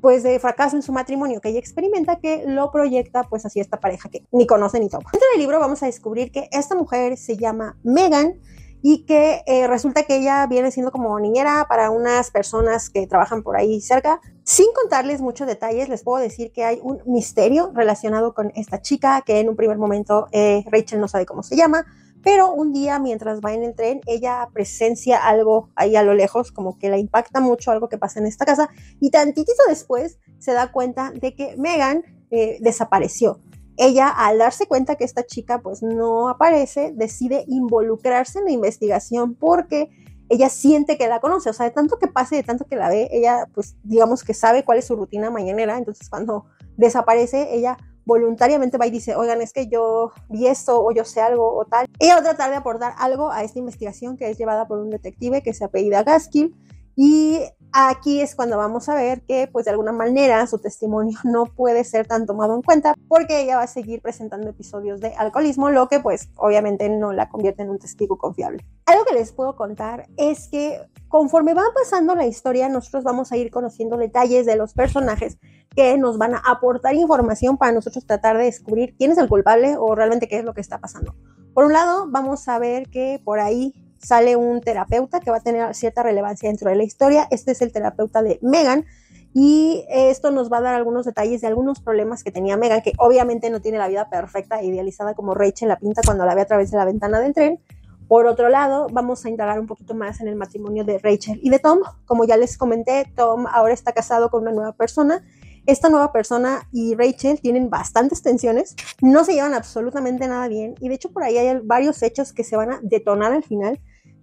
pues 0.00 0.22
de 0.22 0.38
fracaso 0.40 0.76
en 0.76 0.82
su 0.82 0.92
matrimonio 0.92 1.40
que 1.40 1.50
ella 1.50 1.58
experimenta 1.58 2.16
que 2.16 2.44
lo 2.46 2.72
proyecta 2.72 3.22
pues 3.24 3.44
así 3.44 3.60
esta 3.60 3.78
pareja 3.78 4.08
que 4.08 4.26
ni 4.32 4.46
conoce 4.46 4.80
ni 4.80 4.88
toma. 4.88 5.10
Dentro 5.12 5.28
del 5.32 5.40
libro 5.40 5.60
vamos 5.60 5.82
a 5.82 5.86
descubrir 5.86 6.32
que 6.32 6.48
esta 6.50 6.74
mujer 6.74 7.16
se 7.16 7.36
llama 7.36 7.78
Megan 7.84 8.40
y 8.82 9.04
que 9.04 9.42
eh, 9.46 9.66
resulta 9.66 10.04
que 10.04 10.16
ella 10.16 10.46
viene 10.46 10.70
siendo 10.70 10.92
como 10.92 11.18
niñera 11.20 11.66
para 11.68 11.90
unas 11.90 12.30
personas 12.30 12.90
que 12.90 13.06
trabajan 13.06 13.42
por 13.42 13.56
ahí 13.56 13.80
cerca. 13.80 14.20
Sin 14.44 14.66
contarles 14.72 15.20
muchos 15.20 15.46
detalles, 15.46 15.88
les 15.88 16.02
puedo 16.02 16.22
decir 16.22 16.52
que 16.52 16.64
hay 16.64 16.80
un 16.82 17.00
misterio 17.06 17.70
relacionado 17.74 18.34
con 18.34 18.52
esta 18.54 18.80
chica 18.80 19.22
que 19.24 19.40
en 19.40 19.48
un 19.48 19.56
primer 19.56 19.78
momento 19.78 20.28
eh, 20.32 20.64
Rachel 20.70 21.00
no 21.00 21.08
sabe 21.08 21.26
cómo 21.26 21.42
se 21.42 21.56
llama, 21.56 21.86
pero 22.22 22.52
un 22.52 22.72
día 22.72 22.98
mientras 22.98 23.40
va 23.40 23.54
en 23.54 23.64
el 23.64 23.74
tren, 23.74 24.00
ella 24.06 24.48
presencia 24.52 25.18
algo 25.18 25.70
ahí 25.74 25.96
a 25.96 26.02
lo 26.02 26.14
lejos, 26.14 26.52
como 26.52 26.78
que 26.78 26.88
la 26.88 26.98
impacta 26.98 27.40
mucho 27.40 27.70
algo 27.70 27.88
que 27.88 27.98
pasa 27.98 28.20
en 28.20 28.26
esta 28.26 28.44
casa 28.44 28.68
y 29.00 29.10
tantitito 29.10 29.62
después 29.68 30.18
se 30.38 30.52
da 30.52 30.72
cuenta 30.72 31.12
de 31.12 31.34
que 31.34 31.54
Megan 31.56 32.04
eh, 32.30 32.58
desapareció 32.60 33.40
ella 33.80 34.08
al 34.08 34.36
darse 34.36 34.66
cuenta 34.66 34.96
que 34.96 35.04
esta 35.04 35.24
chica 35.24 35.62
pues 35.62 35.82
no 35.82 36.28
aparece, 36.28 36.92
decide 36.94 37.44
involucrarse 37.48 38.38
en 38.38 38.44
la 38.44 38.50
investigación 38.50 39.34
porque 39.34 39.88
ella 40.28 40.50
siente 40.50 40.98
que 40.98 41.08
la 41.08 41.18
conoce, 41.18 41.48
o 41.48 41.52
sea, 41.54 41.64
de 41.64 41.72
tanto 41.72 41.98
que 41.98 42.06
pase, 42.06 42.36
de 42.36 42.42
tanto 42.42 42.66
que 42.66 42.76
la 42.76 42.90
ve, 42.90 43.08
ella 43.10 43.48
pues 43.54 43.76
digamos 43.82 44.22
que 44.22 44.34
sabe 44.34 44.64
cuál 44.64 44.78
es 44.78 44.84
su 44.84 44.96
rutina 44.96 45.30
mañanera, 45.30 45.78
entonces 45.78 46.10
cuando 46.10 46.44
desaparece, 46.76 47.54
ella 47.54 47.78
voluntariamente 48.04 48.76
va 48.76 48.86
y 48.86 48.90
dice, 48.90 49.16
oigan, 49.16 49.40
es 49.40 49.54
que 49.54 49.66
yo 49.68 50.12
vi 50.28 50.46
esto 50.46 50.84
o 50.84 50.92
yo 50.92 51.06
sé 51.06 51.22
algo 51.22 51.56
o 51.56 51.64
tal. 51.64 51.86
Ella 52.00 52.14
va 52.14 52.20
a 52.20 52.24
tratar 52.24 52.50
de 52.50 52.56
aportar 52.56 52.94
algo 52.98 53.30
a 53.30 53.44
esta 53.44 53.58
investigación 53.58 54.18
que 54.18 54.28
es 54.28 54.36
llevada 54.36 54.68
por 54.68 54.78
un 54.78 54.90
detective 54.90 55.42
que 55.42 55.54
se 55.54 55.64
apellida 55.64 56.02
Gaskill 56.02 56.54
y 56.96 57.40
aquí 57.72 58.20
es 58.20 58.34
cuando 58.34 58.56
vamos 58.56 58.88
a 58.88 58.94
ver 58.94 59.22
que 59.22 59.48
pues 59.50 59.64
de 59.64 59.72
alguna 59.72 59.92
manera 59.92 60.46
su 60.46 60.58
testimonio 60.58 61.18
no 61.24 61.46
puede 61.46 61.84
ser 61.84 62.06
tan 62.06 62.26
tomado 62.26 62.54
en 62.54 62.62
cuenta 62.62 62.94
porque 63.08 63.42
ella 63.42 63.56
va 63.56 63.62
a 63.64 63.68
seguir 63.68 64.00
presentando 64.00 64.48
episodios 64.48 65.00
de 65.00 65.14
alcoholismo, 65.14 65.70
lo 65.70 65.88
que 65.88 66.00
pues 66.00 66.28
obviamente 66.36 66.88
no 66.88 67.12
la 67.12 67.28
convierte 67.28 67.62
en 67.62 67.70
un 67.70 67.78
testigo 67.78 68.18
confiable. 68.18 68.64
Algo 68.86 69.04
que 69.04 69.14
les 69.14 69.32
puedo 69.32 69.56
contar 69.56 70.08
es 70.16 70.48
que 70.48 70.80
conforme 71.08 71.54
va 71.54 71.62
pasando 71.74 72.14
la 72.14 72.26
historia 72.26 72.68
nosotros 72.68 73.04
vamos 73.04 73.32
a 73.32 73.36
ir 73.36 73.50
conociendo 73.50 73.96
detalles 73.96 74.46
de 74.46 74.56
los 74.56 74.74
personajes 74.74 75.38
que 75.74 75.96
nos 75.96 76.18
van 76.18 76.34
a 76.34 76.42
aportar 76.46 76.94
información 76.94 77.56
para 77.56 77.72
nosotros 77.72 78.04
tratar 78.04 78.36
de 78.36 78.44
descubrir 78.44 78.96
quién 78.96 79.12
es 79.12 79.18
el 79.18 79.28
culpable 79.28 79.76
o 79.78 79.94
realmente 79.94 80.28
qué 80.28 80.38
es 80.38 80.44
lo 80.44 80.54
que 80.54 80.60
está 80.60 80.78
pasando. 80.78 81.14
Por 81.54 81.64
un 81.64 81.72
lado, 81.72 82.06
vamos 82.08 82.48
a 82.48 82.58
ver 82.58 82.88
que 82.88 83.20
por 83.24 83.40
ahí 83.40 83.74
sale 84.00 84.36
un 84.36 84.60
terapeuta 84.60 85.20
que 85.20 85.30
va 85.30 85.38
a 85.38 85.42
tener 85.42 85.74
cierta 85.74 86.02
relevancia 86.02 86.48
dentro 86.48 86.70
de 86.70 86.76
la 86.76 86.84
historia. 86.84 87.28
Este 87.30 87.52
es 87.52 87.62
el 87.62 87.72
terapeuta 87.72 88.22
de 88.22 88.38
Megan. 88.42 88.84
Y 89.32 89.84
esto 89.88 90.32
nos 90.32 90.50
va 90.50 90.58
a 90.58 90.62
dar 90.62 90.74
algunos 90.74 91.06
detalles 91.06 91.40
de 91.40 91.46
algunos 91.46 91.80
problemas 91.80 92.24
que 92.24 92.32
tenía 92.32 92.56
Megan, 92.56 92.82
que 92.82 92.94
obviamente 92.98 93.48
no 93.50 93.60
tiene 93.60 93.78
la 93.78 93.86
vida 93.86 94.10
perfecta 94.10 94.60
e 94.60 94.66
idealizada 94.66 95.14
como 95.14 95.34
Rachel 95.34 95.68
la 95.68 95.78
pinta 95.78 96.02
cuando 96.04 96.24
la 96.24 96.34
ve 96.34 96.40
a 96.40 96.46
través 96.46 96.72
de 96.72 96.76
la 96.76 96.84
ventana 96.84 97.20
del 97.20 97.32
tren. 97.32 97.60
Por 98.08 98.26
otro 98.26 98.48
lado, 98.48 98.88
vamos 98.90 99.24
a 99.24 99.28
indagar 99.28 99.60
un 99.60 99.68
poquito 99.68 99.94
más 99.94 100.20
en 100.20 100.26
el 100.26 100.34
matrimonio 100.34 100.84
de 100.84 100.98
Rachel 100.98 101.38
y 101.44 101.50
de 101.50 101.60
Tom. 101.60 101.78
Como 102.06 102.24
ya 102.24 102.36
les 102.36 102.58
comenté, 102.58 103.04
Tom 103.14 103.46
ahora 103.46 103.72
está 103.72 103.92
casado 103.92 104.30
con 104.30 104.42
una 104.42 104.50
nueva 104.50 104.72
persona. 104.72 105.22
Esta 105.66 105.90
nueva 105.90 106.10
persona 106.10 106.66
y 106.72 106.96
Rachel 106.96 107.40
tienen 107.40 107.70
bastantes 107.70 108.22
tensiones, 108.22 108.74
no 109.02 109.24
se 109.24 109.34
llevan 109.34 109.54
absolutamente 109.54 110.26
nada 110.26 110.48
bien 110.48 110.74
y 110.80 110.88
de 110.88 110.94
hecho 110.94 111.12
por 111.12 111.22
ahí 111.22 111.36
hay 111.36 111.60
varios 111.62 112.02
hechos 112.02 112.32
que 112.32 112.44
se 112.44 112.56
van 112.56 112.72
a 112.72 112.80
detonar 112.82 113.32
al 113.32 113.44
final 113.44 113.78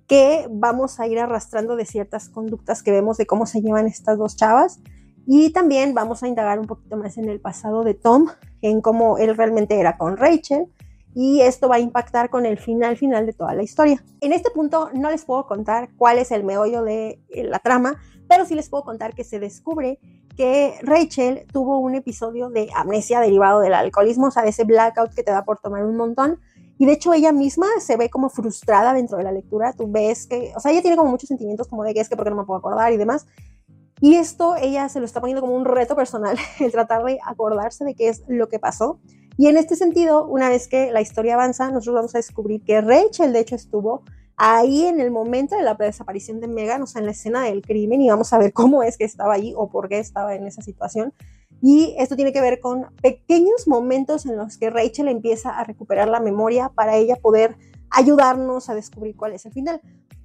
que 0.07 0.47
vamos 0.49 0.99
a 0.99 1.07
ir 1.07 1.19
arrastrando 1.19 1.75
de 1.75 1.85
ciertas 1.85 2.29
conductas 2.29 2.81
que 2.81 2.91
vemos 2.91 3.17
de 3.17 3.25
cómo 3.25 3.45
se 3.45 3.61
llevan 3.61 3.87
estas 3.87 4.17
dos 4.17 4.35
chavas. 4.35 4.79
Y 5.25 5.49
también 5.51 5.93
vamos 5.93 6.23
a 6.23 6.27
indagar 6.27 6.59
un 6.59 6.67
poquito 6.67 6.95
más 6.95 7.17
en 7.17 7.27
el 7.27 7.41
pasado 7.41 7.83
de 7.83 7.93
Tom, 7.93 8.27
en 8.61 8.81
cómo 8.81 9.17
él 9.17 9.35
realmente 9.35 9.77
era 9.79 9.97
con 9.97 10.15
Rachel. 10.15 10.67
Y 11.13 11.41
esto 11.41 11.67
va 11.67 11.75
a 11.75 11.79
impactar 11.79 12.29
con 12.29 12.45
el 12.45 12.57
final 12.57 12.95
final 12.95 13.25
de 13.25 13.33
toda 13.33 13.53
la 13.53 13.63
historia. 13.63 14.03
En 14.21 14.31
este 14.31 14.51
punto 14.51 14.89
no 14.93 15.09
les 15.09 15.25
puedo 15.25 15.45
contar 15.45 15.89
cuál 15.97 16.19
es 16.19 16.31
el 16.31 16.43
meollo 16.43 16.83
de 16.83 17.19
eh, 17.29 17.43
la 17.43 17.59
trama, 17.59 17.99
pero 18.29 18.45
sí 18.45 18.55
les 18.55 18.69
puedo 18.69 18.83
contar 18.83 19.13
que 19.13 19.23
se 19.23 19.39
descubre 19.39 19.99
que 20.37 20.75
Rachel 20.83 21.45
tuvo 21.51 21.79
un 21.79 21.95
episodio 21.95 22.49
de 22.49 22.69
amnesia 22.75 23.19
derivado 23.19 23.59
del 23.59 23.73
alcoholismo, 23.73 24.27
o 24.27 24.31
sea, 24.31 24.43
de 24.43 24.49
ese 24.49 24.63
blackout 24.63 25.13
que 25.13 25.23
te 25.23 25.31
da 25.31 25.43
por 25.43 25.57
tomar 25.57 25.83
un 25.83 25.97
montón, 25.97 26.39
y 26.77 26.85
de 26.85 26.93
hecho 26.93 27.13
ella 27.13 27.31
misma 27.31 27.67
se 27.79 27.97
ve 27.97 28.09
como 28.09 28.29
frustrada 28.29 28.93
dentro 28.93 29.17
de 29.17 29.23
la 29.23 29.31
lectura. 29.31 29.73
Tú 29.73 29.91
ves 29.91 30.27
que, 30.27 30.53
o 30.55 30.59
sea, 30.59 30.71
ella 30.71 30.81
tiene 30.81 30.97
como 30.97 31.09
muchos 31.09 31.27
sentimientos 31.27 31.67
como 31.67 31.83
de 31.83 31.93
que 31.93 32.01
es 32.01 32.09
que 32.09 32.15
porque 32.15 32.29
no 32.29 32.37
me 32.37 32.45
puedo 32.45 32.59
acordar 32.59 32.93
y 32.93 32.97
demás. 32.97 33.25
Y 33.99 34.15
esto 34.15 34.55
ella 34.55 34.87
se 34.89 34.99
lo 34.99 35.05
está 35.05 35.19
poniendo 35.19 35.41
como 35.41 35.55
un 35.55 35.65
reto 35.65 35.95
personal, 35.95 36.37
el 36.59 36.71
tratar 36.71 37.03
de 37.03 37.19
acordarse 37.25 37.83
de 37.83 37.95
qué 37.95 38.09
es 38.09 38.23
lo 38.27 38.47
que 38.47 38.59
pasó. 38.59 38.99
Y 39.37 39.47
en 39.47 39.57
este 39.57 39.75
sentido, 39.75 40.25
una 40.25 40.49
vez 40.49 40.67
que 40.67 40.91
la 40.91 41.01
historia 41.01 41.35
avanza, 41.35 41.69
nosotros 41.71 41.95
vamos 41.95 42.15
a 42.15 42.19
descubrir 42.19 42.63
que 42.63 42.81
Rachel 42.81 43.33
de 43.33 43.39
hecho 43.39 43.55
estuvo 43.55 44.03
ahí 44.35 44.85
en 44.85 44.99
el 44.99 45.09
momento 45.09 45.55
de 45.55 45.63
la 45.63 45.73
desaparición 45.73 46.39
de 46.39 46.47
Megan, 46.47 46.83
o 46.83 46.87
sea, 46.87 46.99
en 46.99 47.05
la 47.05 47.11
escena 47.11 47.43
del 47.43 47.63
crimen, 47.63 48.01
y 48.01 48.09
vamos 48.09 48.31
a 48.33 48.37
ver 48.37 48.53
cómo 48.53 48.83
es 48.83 48.97
que 48.97 49.03
estaba 49.03 49.33
ahí 49.33 49.53
o 49.55 49.69
por 49.69 49.89
qué 49.89 49.99
estaba 49.99 50.35
en 50.35 50.45
esa 50.45 50.61
situación. 50.61 51.13
Y 51.61 51.95
esto 51.97 52.15
tiene 52.15 52.33
que 52.33 52.41
ver 52.41 52.59
con 52.59 52.87
pequeños 53.01 53.67
momentos 53.67 54.25
en 54.25 54.37
los 54.37 54.57
que 54.57 54.69
Rachel 54.69 55.07
empieza 55.07 55.57
a 55.57 55.63
recuperar 55.63 56.07
la 56.07 56.19
memoria 56.19 56.69
para 56.69 56.95
ella 56.95 57.15
poder 57.15 57.57
ayudarnos 57.89 58.69
a 58.69 58.75
descubrir 58.75 59.15
cuál 59.15 59.33
es 59.33 59.45
el 59.45 59.53
final. 59.53 59.81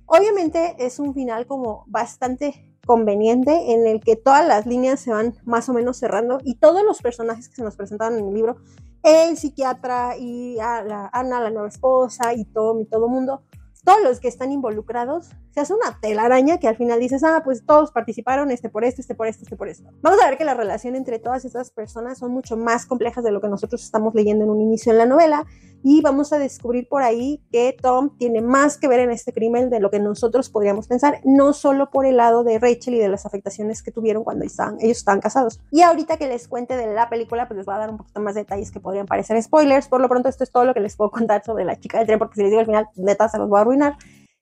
Obviamente 0.07 0.77
es 0.79 0.99
un 0.99 1.15
final 1.15 1.47
como 1.47 1.85
bastante 1.87 2.73
conveniente 2.87 3.73
en 3.73 3.87
el 3.87 4.01
que 4.01 4.17
todas 4.17 4.47
las 4.47 4.67
líneas 4.67 5.01
se 5.01 5.13
van 5.13 5.35
más 5.45 5.69
o 5.69 5.73
menos 5.73 5.97
cerrando 5.97 6.39
y 6.45 6.57
todos 6.57 6.83
los 6.85 7.01
personajes 7.01 7.49
que 7.49 7.57
se 7.57 7.63
nos 7.63 7.77
presentaban 7.77 8.19
en 8.19 8.29
el 8.29 8.35
libro, 8.35 8.57
el 9.03 9.37
psiquiatra 9.37 10.17
y 10.19 10.57
la, 10.57 11.09
Ana, 11.13 11.41
la 11.41 11.51
nueva 11.51 11.69
esposa 11.69 12.35
y 12.35 12.45
Tom 12.45 12.81
y 12.81 12.87
todo 12.87 13.09
mundo, 13.09 13.43
todos 13.85 14.03
los 14.03 14.21
que 14.21 14.29
están 14.29 14.53
involucrados, 14.53 15.31
se 15.53 15.61
hace 15.61 15.75
una 15.75 15.99
telaraña 16.01 16.59
que 16.59 16.69
al 16.69 16.77
final 16.77 16.99
dices, 16.99 17.23
ah, 17.25 17.43
pues 17.45 17.65
todos 17.65 17.93
participaron, 17.93 18.51
este 18.51 18.69
por 18.69 18.85
esto, 18.85 19.01
este 19.01 19.15
por 19.15 19.27
esto, 19.27 19.45
este 19.45 19.57
por 19.57 19.69
esto. 19.69 19.91
Vamos 20.01 20.21
a 20.23 20.29
ver 20.29 20.39
que 20.39 20.45
la 20.45 20.55
relación 20.55 20.97
entre 20.97 21.19
todas 21.19 21.45
estas 21.45 21.71
personas 21.71 22.19
son 22.19 22.33
mucho 22.33 22.57
más 22.57 22.87
complejas 22.87 23.23
de 23.23 23.31
lo 23.31 23.41
que 23.41 23.49
nosotros 23.49 23.83
estamos 23.83 24.15
leyendo 24.15 24.45
en 24.45 24.51
un 24.51 24.61
inicio 24.61 24.93
en 24.93 24.99
la 24.99 25.07
novela 25.07 25.47
y 25.85 26.01
vamos 26.01 26.33
a 26.33 26.39
descubrir 26.39 26.89
por 26.89 27.03
ahí 27.03 27.43
que 27.51 27.77
Tom 27.81 28.17
tiene 28.17 28.41
más 28.41 28.77
que 28.77 28.89
ver 28.89 29.01
en 29.01 29.11
este 29.11 29.33
crimen 29.33 29.69
de 29.69 29.81
lo 29.81 29.91
que 29.91 29.99
nosotros 29.99 30.49
podríamos 30.49 30.87
pensar, 30.87 31.21
no 31.25 31.53
solo 31.53 31.91
por 31.91 32.07
el 32.07 32.17
lado 32.17 32.45
de 32.45 32.59
Rachel 32.59 32.95
y 32.95 32.99
de 32.99 33.09
las 33.09 33.27
afectaciones 33.27 33.83
que 33.83 33.91
tuvieron 33.91 34.25
cuando 34.25 34.45
estaban, 34.45 34.77
ellos 34.81 34.99
estaban 34.99 35.21
casados. 35.21 35.61
Y 35.71 35.83
ahorita 35.83 36.17
que 36.17 36.29
les 36.29 36.49
cuente 36.49 36.77
de 36.77 36.93
la 36.95 37.09
película, 37.09 37.49
pues 37.49 37.59
les 37.59 37.67
voy 37.67 37.75
a 37.75 37.79
dar 37.79 37.91
un 37.91 37.99
poquito 37.99 38.21
más 38.21 38.35
detalles 38.35 38.71
que 38.71 38.81
podrían 38.81 39.07
parecer 39.07 39.41
spoilers. 39.43 39.89
Por 39.89 40.01
lo 40.01 40.09
pronto, 40.09 40.29
esto 40.29 40.45
es 40.45 40.51
todo 40.51 40.65
lo 40.65 40.75
que 40.75 40.81
les 40.81 40.97
puedo 40.97 41.11
contar 41.11 41.45
sobre 41.45 41.65
la 41.65 41.79
chica 41.79 41.99
del 41.99 42.07
tren, 42.07 42.19
porque 42.19 42.37
si 42.37 42.43
les 42.43 42.51
digo 42.51 42.61
al 42.61 42.67
final, 42.67 42.89
neta, 42.97 43.29
se 43.29 43.39
los 43.39 43.49
voy 43.49 43.59
a 43.59 43.63
arruinar. 43.63 43.97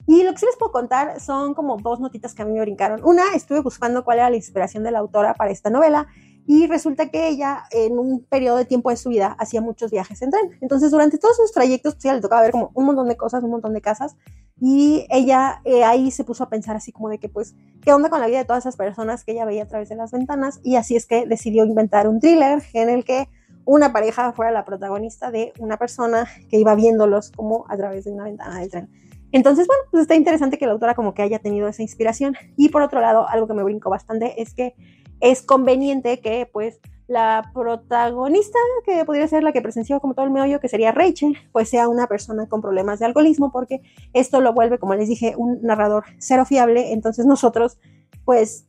Y 0.07 0.23
lo 0.25 0.33
que 0.33 0.39
sí 0.39 0.47
les 0.47 0.57
puedo 0.57 0.73
contar 0.73 1.21
son 1.21 1.55
como 1.55 1.77
dos 1.77 2.01
notitas 2.01 2.35
que 2.35 2.43
a 2.43 2.45
mí 2.45 2.53
me 2.53 2.61
brincaron. 2.61 3.01
Una, 3.05 3.35
estuve 3.35 3.61
buscando 3.61 4.05
cuál 4.05 4.19
era 4.19 4.31
la 4.31 4.37
inspiración 4.37 4.83
de 4.83 4.91
la 4.91 4.99
autora 4.99 5.35
para 5.35 5.51
esta 5.51 5.71
novela 5.71 6.09
y 6.47 6.67
resulta 6.67 7.11
que 7.11 7.29
ella 7.29 7.65
en 7.71 7.99
un 7.99 8.25
periodo 8.25 8.57
de 8.57 8.65
tiempo 8.65 8.91
de 8.91 8.97
su 8.97 9.11
vida 9.11 9.37
hacía 9.39 9.61
muchos 9.61 9.91
viajes 9.91 10.21
en 10.23 10.31
tren. 10.31 10.51
Entonces 10.61 10.91
durante 10.91 11.19
todos 11.19 11.37
sus 11.37 11.53
trayectos 11.53 11.95
pues, 11.95 12.13
le 12.13 12.21
tocaba 12.21 12.43
ver 12.43 12.51
como 12.51 12.71
un 12.75 12.87
montón 12.87 13.09
de 13.09 13.17
cosas, 13.17 13.45
un 13.45 13.51
montón 13.51 13.73
de 13.73 13.81
casas 13.81 14.17
y 14.61 15.07
ella 15.11 15.63
eh, 15.65 15.85
ahí 15.85 16.11
se 16.11 16.25
puso 16.25 16.45
a 16.45 16.49
pensar 16.49 16.77
así 16.77 16.93
como 16.93 17.09
de 17.09 17.19
que 17.19 17.29
pues, 17.29 17.55
¿qué 17.83 17.93
onda 17.93 18.11
con 18.11 18.21
la 18.21 18.27
vida 18.27 18.39
de 18.39 18.45
todas 18.45 18.65
esas 18.65 18.77
personas 18.77 19.25
que 19.25 19.33
ella 19.33 19.45
veía 19.45 19.63
a 19.63 19.67
través 19.67 19.89
de 19.89 19.97
las 19.97 20.11
ventanas? 20.11 20.61
Y 20.63 20.77
así 20.77 20.97
es 20.97 21.07
que 21.07 21.27
decidió 21.27 21.65
inventar 21.65 22.09
un 22.09 22.21
thriller 22.21 22.63
en 22.73 22.89
el 22.89 23.05
que 23.05 23.29
una 23.65 23.93
pareja 23.93 24.33
fuera 24.33 24.51
la 24.51 24.65
protagonista 24.65 25.31
de 25.31 25.53
una 25.59 25.77
persona 25.77 26.27
que 26.49 26.59
iba 26.59 26.75
viéndolos 26.75 27.31
como 27.31 27.65
a 27.69 27.77
través 27.77 28.05
de 28.05 28.13
una 28.13 28.25
ventana 28.25 28.59
del 28.59 28.71
tren. 28.71 28.89
Entonces, 29.33 29.67
bueno, 29.67 29.83
pues 29.91 30.03
está 30.03 30.15
interesante 30.15 30.59
que 30.59 30.67
la 30.67 30.73
autora 30.73 30.95
como 30.95 31.15
que 31.15 31.23
haya 31.23 31.39
tenido 31.39 31.69
esa 31.69 31.83
inspiración. 31.83 32.37
Y 32.57 32.69
por 32.71 32.83
otro 32.83 33.01
lado, 33.01 33.29
algo 33.29 33.47
que 33.47 33.55
me 33.55 33.63
brinco 33.63 33.91
bastante 33.91 34.41
es 34.43 34.55
que 34.55 34.75
es 35.21 35.43
conveniente 35.43 36.21
que 36.21 36.49
pues 36.51 36.81
la 37.07 37.51
protagonista, 37.53 38.59
que 38.85 39.05
podría 39.05 39.27
ser 39.27 39.43
la 39.43 39.53
que 39.53 39.61
presenció 39.61 39.99
como 40.01 40.15
todo 40.15 40.27
el 40.27 40.31
meollo, 40.31 40.61
que 40.61 40.69
sería 40.69 40.93
Rachel, 40.93 41.37
pues 41.51 41.69
sea 41.69 41.89
una 41.89 42.07
persona 42.07 42.49
con 42.49 42.63
problemas 42.63 43.01
de 43.01 43.07
alcoholismo, 43.07 43.51
porque 43.51 43.81
esto 44.13 44.41
lo 44.41 44.53
vuelve, 44.53 44.79
como 44.79 44.95
les 44.95 45.09
dije, 45.09 45.35
un 45.37 45.61
narrador 45.61 46.05
cero 46.19 46.45
fiable. 46.45 46.93
Entonces 46.93 47.27
nosotros, 47.27 47.79
pues, 48.25 48.69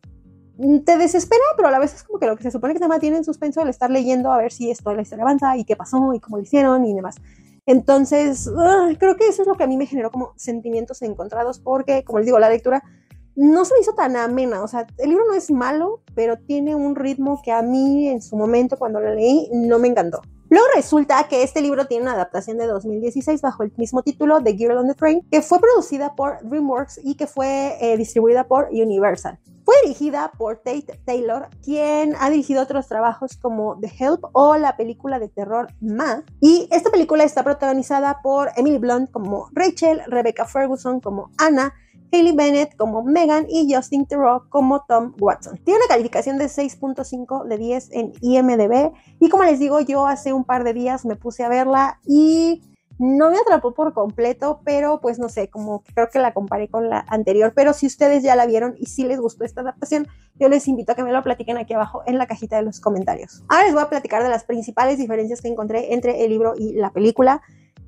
te 0.85 0.97
desespera, 0.97 1.43
pero 1.55 1.67
a 1.67 1.71
la 1.71 1.77
vez 1.77 1.93
es 1.93 2.03
como 2.03 2.17
que 2.17 2.25
lo 2.25 2.35
que 2.35 2.41
se 2.43 2.49
supone 2.49 2.73
que 2.73 2.79
se 2.79 2.87
mantiene 2.87 3.17
en 3.17 3.23
suspenso 3.23 3.61
el 3.61 3.69
estar 3.69 3.91
leyendo 3.91 4.31
a 4.31 4.37
ver 4.37 4.51
si 4.51 4.71
esto 4.71 4.91
la 4.93 5.03
historia 5.03 5.23
avanza 5.23 5.55
y 5.57 5.63
qué 5.63 5.75
pasó 5.75 6.13
y 6.13 6.19
cómo 6.19 6.37
lo 6.37 6.43
hicieron 6.43 6.83
y 6.83 6.95
demás. 6.95 7.17
Entonces, 7.65 8.49
creo 8.97 9.15
que 9.15 9.27
eso 9.27 9.43
es 9.43 9.47
lo 9.47 9.55
que 9.55 9.63
a 9.63 9.67
mí 9.67 9.77
me 9.77 9.85
generó 9.85 10.11
como 10.11 10.33
sentimientos 10.35 11.01
encontrados, 11.01 11.59
porque, 11.59 12.03
como 12.03 12.19
les 12.19 12.25
digo, 12.25 12.39
la 12.39 12.49
lectura 12.49 12.83
no 13.35 13.65
se 13.65 13.73
me 13.73 13.81
hizo 13.81 13.93
tan 13.93 14.15
amena. 14.15 14.63
O 14.63 14.67
sea, 14.67 14.87
el 14.97 15.09
libro 15.09 15.25
no 15.27 15.33
es 15.33 15.51
malo, 15.51 16.01
pero 16.15 16.37
tiene 16.37 16.75
un 16.75 16.95
ritmo 16.95 17.41
que 17.43 17.51
a 17.51 17.61
mí 17.61 18.09
en 18.09 18.21
su 18.21 18.35
momento, 18.35 18.77
cuando 18.77 18.99
lo 18.99 19.13
leí, 19.13 19.49
no 19.53 19.79
me 19.79 19.87
encantó. 19.87 20.21
Luego 20.49 20.65
resulta 20.75 21.27
que 21.29 21.43
este 21.43 21.61
libro 21.61 21.85
tiene 21.85 22.03
una 22.03 22.13
adaptación 22.13 22.57
de 22.57 22.67
2016 22.67 23.41
bajo 23.41 23.63
el 23.63 23.71
mismo 23.77 24.03
título, 24.03 24.43
The 24.43 24.57
Girl 24.57 24.77
on 24.79 24.87
the 24.87 24.95
Train, 24.95 25.21
que 25.31 25.41
fue 25.41 25.59
producida 25.59 26.13
por 26.13 26.39
DreamWorks 26.43 26.99
y 27.05 27.15
que 27.15 27.25
fue 27.25 27.77
eh, 27.79 27.95
distribuida 27.95 28.45
por 28.45 28.67
Universal. 28.69 29.39
Fue 29.71 29.83
dirigida 29.83 30.33
por 30.37 30.57
Tate 30.57 30.99
Taylor, 31.05 31.47
quien 31.63 32.13
ha 32.19 32.29
dirigido 32.29 32.61
otros 32.61 32.89
trabajos 32.89 33.37
como 33.37 33.79
The 33.79 33.89
Help 33.99 34.25
o 34.33 34.57
la 34.57 34.75
película 34.75 35.17
de 35.17 35.29
terror 35.29 35.67
Ma. 35.79 36.25
Y 36.41 36.67
esta 36.71 36.89
película 36.89 37.23
está 37.23 37.41
protagonizada 37.41 38.21
por 38.21 38.49
Emily 38.57 38.79
Blunt 38.79 39.11
como 39.11 39.47
Rachel, 39.53 40.01
Rebecca 40.07 40.43
Ferguson 40.43 40.99
como 40.99 41.31
Anna, 41.37 41.73
Hayley 42.11 42.35
Bennett 42.35 42.75
como 42.75 43.01
Megan 43.01 43.45
y 43.47 43.73
Justin 43.73 44.05
Theroux 44.05 44.49
como 44.49 44.83
Tom 44.83 45.13
Watson. 45.21 45.57
Tiene 45.63 45.79
una 45.79 45.87
calificación 45.87 46.37
de 46.37 46.47
6.5 46.47 47.45
de 47.45 47.57
10 47.57 47.89
en 47.93 48.11
IMDb 48.19 48.91
y 49.21 49.29
como 49.29 49.45
les 49.45 49.57
digo, 49.59 49.79
yo 49.79 50.05
hace 50.05 50.33
un 50.33 50.43
par 50.43 50.65
de 50.65 50.73
días 50.73 51.05
me 51.05 51.15
puse 51.15 51.45
a 51.45 51.47
verla 51.47 51.97
y 52.05 52.61
no 53.01 53.31
me 53.31 53.37
atrapó 53.39 53.73
por 53.73 53.93
completo, 53.93 54.61
pero 54.63 55.01
pues 55.01 55.17
no 55.17 55.27
sé, 55.27 55.49
como 55.49 55.81
creo 55.95 56.11
que 56.11 56.19
la 56.19 56.35
comparé 56.35 56.67
con 56.67 56.87
la 56.87 57.03
anterior, 57.07 57.51
pero 57.55 57.73
si 57.73 57.87
ustedes 57.87 58.21
ya 58.21 58.35
la 58.35 58.45
vieron 58.45 58.75
y 58.77 58.85
si 58.85 59.05
les 59.05 59.19
gustó 59.19 59.43
esta 59.43 59.61
adaptación, 59.61 60.07
yo 60.35 60.49
les 60.49 60.67
invito 60.67 60.91
a 60.91 60.95
que 60.95 61.03
me 61.03 61.11
lo 61.11 61.23
platiquen 61.23 61.57
aquí 61.57 61.73
abajo 61.73 62.03
en 62.05 62.19
la 62.19 62.27
cajita 62.27 62.57
de 62.57 62.61
los 62.61 62.79
comentarios. 62.79 63.43
Ahora 63.49 63.65
les 63.65 63.73
voy 63.73 63.81
a 63.81 63.89
platicar 63.89 64.21
de 64.21 64.29
las 64.29 64.43
principales 64.43 64.99
diferencias 64.99 65.41
que 65.41 65.47
encontré 65.47 65.95
entre 65.95 66.23
el 66.23 66.29
libro 66.29 66.53
y 66.55 66.73
la 66.73 66.91
película. 66.91 67.41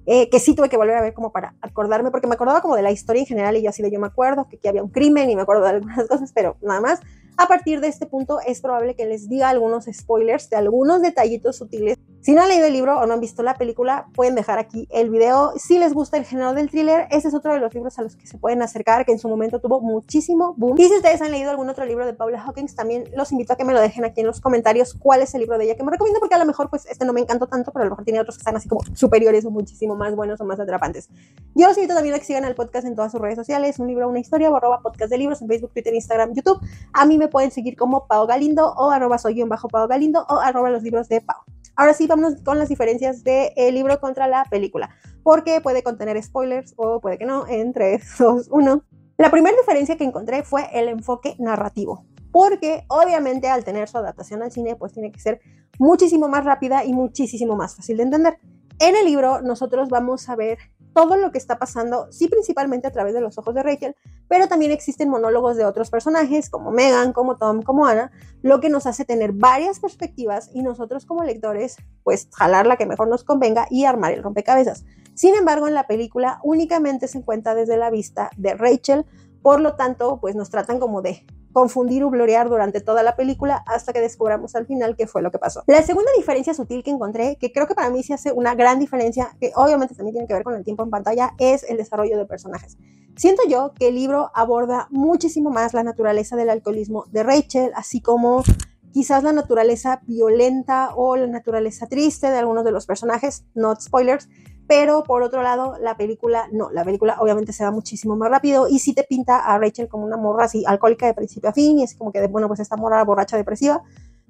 eh, 0.06 0.30
que 0.30 0.40
sí 0.40 0.54
tuve 0.54 0.68
que 0.68 0.76
volver 0.76 0.98
a 0.98 1.02
ver 1.02 1.14
como 1.14 1.32
para 1.32 1.56
acordarme, 1.62 2.12
porque 2.12 2.28
me 2.28 2.34
acordaba 2.34 2.62
como 2.62 2.76
de 2.76 2.82
la 2.82 2.92
historia 2.92 3.22
en 3.22 3.26
general 3.26 3.56
y 3.56 3.62
yo 3.62 3.70
así 3.70 3.82
de 3.82 3.90
yo 3.90 4.02
me 4.02 4.08
acuerdo 4.08 4.50
que 4.50 4.58
aquí 4.58 4.68
había 4.68 4.84
un 4.84 4.90
crimen 4.90 5.30
y 5.30 5.36
me 5.38 5.44
acuerdo 5.44 5.64
de 5.64 5.70
algunas 5.70 6.08
cosas, 6.10 6.34
pero 6.34 6.58
nada 6.62 6.82
más. 6.82 7.00
A 7.38 7.48
partir 7.48 7.80
de 7.80 7.88
este 7.88 8.06
punto 8.06 8.40
es 8.46 8.62
probable 8.62 8.96
que 8.96 9.06
les 9.06 9.30
diga 9.30 9.50
algunos 9.50 9.86
spoilers 9.86 10.50
de 10.50 10.58
algunos 10.58 11.02
detallitos 11.02 11.56
sutiles 11.56 11.98
si 12.24 12.32
no 12.32 12.42
han 12.42 12.48
leído 12.48 12.68
el 12.68 12.72
libro 12.72 12.98
o 12.98 13.06
no 13.06 13.16
han 13.16 13.20
visto 13.20 13.44
la 13.44 13.56
película, 13.56 14.08
pueden 14.16 14.34
dejar 14.34 14.58
aquí 14.58 14.88
el 14.92 15.10
video. 15.10 15.52
Si 15.58 15.78
les 15.78 15.94
gusta 15.94 16.16
el 16.16 16.24
género 16.24 16.54
del 16.54 16.70
thriller, 16.70 17.06
ese 17.12 17.28
es 17.28 17.34
otro 17.34 17.52
de 17.52 17.60
los 17.60 17.74
libros 17.74 18.00
a 18.00 18.02
los 18.02 18.16
que 18.16 18.26
se 18.26 18.38
pueden 18.38 18.62
acercar, 18.62 19.06
que 19.06 19.12
en 19.12 19.20
su 19.20 19.28
momento 19.28 19.60
tuvo 19.60 19.82
muchísimo 19.82 20.54
boom. 20.56 20.78
Y 20.80 20.88
si 20.88 20.96
ustedes 20.96 21.22
han 21.22 21.32
leído 21.32 21.52
algún 21.52 21.68
otro 21.68 21.86
libro 21.86 22.06
de 22.06 22.14
Paula 22.14 22.42
Hawkins, 22.42 22.76
también 22.76 23.10
los 23.14 23.34
invito 23.34 23.52
a 23.52 23.58
que 23.58 23.66
me 23.66 23.74
lo 23.74 23.82
dejen 23.82 24.06
aquí 24.06 24.22
en 24.22 24.28
los 24.28 24.40
comentarios 24.40 24.94
cuál 24.94 25.22
es 25.22 25.34
el 25.34 25.42
libro 25.42 25.58
de 25.58 25.66
ella 25.66 25.76
que 25.76 25.84
me 25.84 25.92
recomiendo, 25.92 26.22
porque 26.22 26.36
a 26.36 26.38
lo 26.38 26.46
mejor 26.46 26.70
pues 26.70 26.86
este 26.86 27.04
no 27.04 27.12
me 27.12 27.20
encantó 27.20 27.48
tanto, 27.48 27.74
pero 27.74 27.84
a 27.84 27.86
lo 27.88 27.90
mejor 27.90 28.06
tiene 28.06 28.22
otros 28.22 28.38
que 28.38 28.42
están 28.42 28.56
así 28.56 28.70
como 28.70 28.80
superiores 28.94 29.44
o 29.44 29.52
muchísimo 29.52 29.98
más 29.98 30.16
buenos 30.16 30.40
o 30.40 30.46
más 30.46 30.62
atrapantes. 30.62 31.10
Yo 31.56 31.68
los 31.68 31.78
invito 31.78 31.94
también 31.94 32.16
a 32.16 32.20
que 32.20 32.26
sigan 32.26 32.46
al 32.46 32.56
podcast 32.56 32.88
en 32.88 32.96
todas 32.96 33.12
sus 33.12 33.20
redes 33.20 33.36
sociales, 33.36 33.80
un 33.80 33.88
libro, 33.88 34.08
una 34.08 34.20
historia, 34.20 34.50
o 34.50 34.56
arroba 34.56 34.80
podcast 34.80 35.12
de 35.12 35.18
libros 35.18 35.42
en 35.42 35.50
Facebook, 35.50 35.74
Twitter, 35.74 35.94
Instagram, 35.94 36.34
YouTube. 36.34 36.62
A 36.94 37.06
mí 37.06 37.18
me 37.18 37.28
pueden 37.28 37.52
seguir 37.52 37.76
como 37.76 38.08
Pao 38.08 38.26
Galindo 38.26 38.74
o 38.78 38.92
arroba 38.92 39.18
soy 39.18 39.44
bajo 39.44 39.68
Pao 39.68 39.90
Galindo 39.90 40.26
o 40.30 40.40
arroba 40.40 40.70
los 40.70 40.84
libros 40.84 41.10
de 41.10 41.20
Pau. 41.20 41.44
Ahora 41.76 41.96
sí, 41.96 42.08
con 42.44 42.60
las 42.60 42.70
diferencias 42.70 43.24
del 43.24 43.74
libro 43.74 44.00
contra 44.00 44.28
la 44.28 44.46
película, 44.46 44.90
porque 45.24 45.62
puede 45.62 45.84
contener 45.84 46.22
spoilers 46.22 46.74
o 46.78 47.00
puede 47.00 47.18
que 47.18 47.26
no, 47.26 47.48
en 47.48 47.74
3, 47.74 48.04
2, 48.20 48.48
1. 48.52 48.84
La 49.18 49.30
primera 49.32 49.56
diferencia 49.58 49.98
que 49.98 50.04
encontré 50.04 50.44
fue 50.44 50.68
el 50.74 50.88
enfoque 50.88 51.36
narrativo, 51.40 52.06
porque 52.32 52.86
obviamente 52.88 53.48
al 53.48 53.64
tener 53.64 53.88
su 53.88 53.98
adaptación 53.98 54.42
al 54.42 54.52
cine, 54.52 54.76
pues 54.76 54.94
tiene 54.94 55.12
que 55.12 55.20
ser 55.20 55.40
muchísimo 55.80 56.28
más 56.28 56.46
rápida 56.46 56.84
y 56.84 56.94
muchísimo 56.94 57.56
más 57.56 57.76
fácil 57.76 57.98
de 57.98 58.04
entender. 58.04 58.38
En 58.80 58.96
el 58.96 59.06
libro 59.06 59.42
nosotros 59.42 59.90
vamos 59.90 60.30
a 60.30 60.36
ver 60.36 60.58
todo 60.94 61.16
lo 61.18 61.32
que 61.32 61.38
está 61.38 61.58
pasando, 61.58 62.12
sí 62.12 62.28
principalmente 62.28 62.88
a 62.88 62.92
través 62.92 63.14
de 63.14 63.22
los 63.22 63.38
ojos 63.38 63.54
de 63.56 63.64
Rachel, 63.64 63.96
pero 64.28 64.48
también 64.48 64.72
existen 64.72 65.10
monólogos 65.10 65.58
de 65.58 65.66
otros 65.66 65.90
personajes 65.90 66.50
como 66.50 66.72
Megan, 66.72 67.14
como 67.14 67.38
Tom, 67.38 67.62
como 67.62 67.86
Anna, 67.86 68.12
lo 68.42 68.60
que 68.60 68.70
nos 68.70 68.86
hace 68.86 69.06
tener 69.06 69.32
varias 69.34 69.80
perspectivas 69.80 70.50
y 70.54 70.62
nosotros 70.62 71.06
como 71.06 71.24
lectores, 71.24 71.78
pues 72.04 72.30
jalar 72.34 72.68
la 72.68 72.78
que 72.78 72.86
mejor 72.86 73.08
nos 73.08 73.24
convenga 73.24 73.68
y 73.70 73.86
armar 73.86 74.14
el 74.14 74.24
rompecabezas. 74.24 74.86
Sin 75.16 75.36
embargo, 75.36 75.68
en 75.68 75.74
la 75.74 75.88
película 75.88 76.40
únicamente 76.44 77.08
se 77.08 77.18
encuentra 77.18 77.56
desde 77.56 77.78
la 77.78 77.90
vista 77.90 78.30
de 78.38 78.54
Rachel, 78.54 79.06
por 79.42 79.60
lo 79.60 79.76
tanto, 79.76 80.20
pues 80.20 80.36
nos 80.36 80.50
tratan 80.50 80.80
como 80.80 81.02
de 81.02 81.26
confundir 81.54 82.04
o 82.04 82.10
gloriar 82.10 82.50
durante 82.50 82.82
toda 82.82 83.04
la 83.04 83.16
película 83.16 83.64
hasta 83.68 83.94
que 83.94 84.02
descubramos 84.02 84.56
al 84.56 84.66
final 84.66 84.96
qué 84.98 85.08
fue 85.08 85.22
lo 85.22 85.32
que 85.32 85.40
pasó. 85.40 85.64
La 85.68 85.82
segunda 85.84 86.12
diferencia 86.18 86.54
sutil 86.54 86.84
que 86.84 86.92
encontré, 86.92 87.38
que 87.40 87.52
creo 87.54 87.68
que 87.68 87.76
para 87.76 87.90
mí 87.90 88.04
se 88.04 88.14
hace 88.14 88.32
una 88.32 88.56
gran 88.56 88.80
diferencia, 88.80 89.36
que 89.40 89.52
obviamente 89.56 89.96
también 89.96 90.14
tiene 90.14 90.28
que 90.28 90.34
ver 90.34 90.44
con 90.44 90.56
el 90.56 90.64
tiempo 90.64 90.84
en 90.84 90.90
pantalla, 90.90 91.34
es 91.40 91.64
el 91.64 91.78
desarrollo 91.78 92.18
de 92.18 92.26
personajes. 92.26 92.78
Siento 93.16 93.44
yo 93.48 93.74
que 93.74 93.90
el 93.90 93.96
libro 93.96 94.32
aborda 94.34 94.88
muchísimo 94.90 95.52
más 95.52 95.74
la 95.74 95.84
naturaleza 95.84 96.36
del 96.36 96.50
alcoholismo 96.50 97.06
de 97.12 97.22
Rachel, 97.22 97.72
así 97.76 98.02
como 98.02 98.44
quizás 98.92 99.24
la 99.24 99.34
naturaleza 99.34 100.02
violenta 100.08 100.96
o 100.96 101.16
la 101.16 101.28
naturaleza 101.28 101.88
triste 101.88 102.30
de 102.30 102.38
algunos 102.38 102.64
de 102.64 102.72
los 102.72 102.86
personajes, 102.86 103.46
not 103.54 103.82
spoilers, 103.82 104.30
pero 104.68 105.04
por 105.04 105.24
otro 105.24 105.44
lado, 105.44 105.78
la 105.80 105.98
película 105.98 106.48
no, 106.52 106.70
la 106.72 106.84
película 106.84 107.18
obviamente 107.20 107.54
se 107.54 107.64
va 107.64 107.72
muchísimo 107.72 108.16
más 108.16 108.30
rápido 108.30 108.68
y 108.68 108.80
sí 108.80 108.94
te 108.94 109.04
pinta 109.04 109.40
a 109.40 109.58
Rachel 109.58 109.88
como 109.88 110.06
una 110.06 110.18
morra 110.18 110.46
así 110.46 110.64
alcohólica 110.66 111.06
de 111.06 111.14
principio 111.14 111.50
a 111.50 111.54
fin 111.54 111.80
y 111.80 111.84
es 111.84 111.96
como 111.96 112.12
que, 112.12 112.26
bueno, 112.28 112.48
pues 112.48 112.60
esta 112.60 112.78
morra 112.78 113.04
borracha 113.04 113.38
depresiva, 113.38 113.84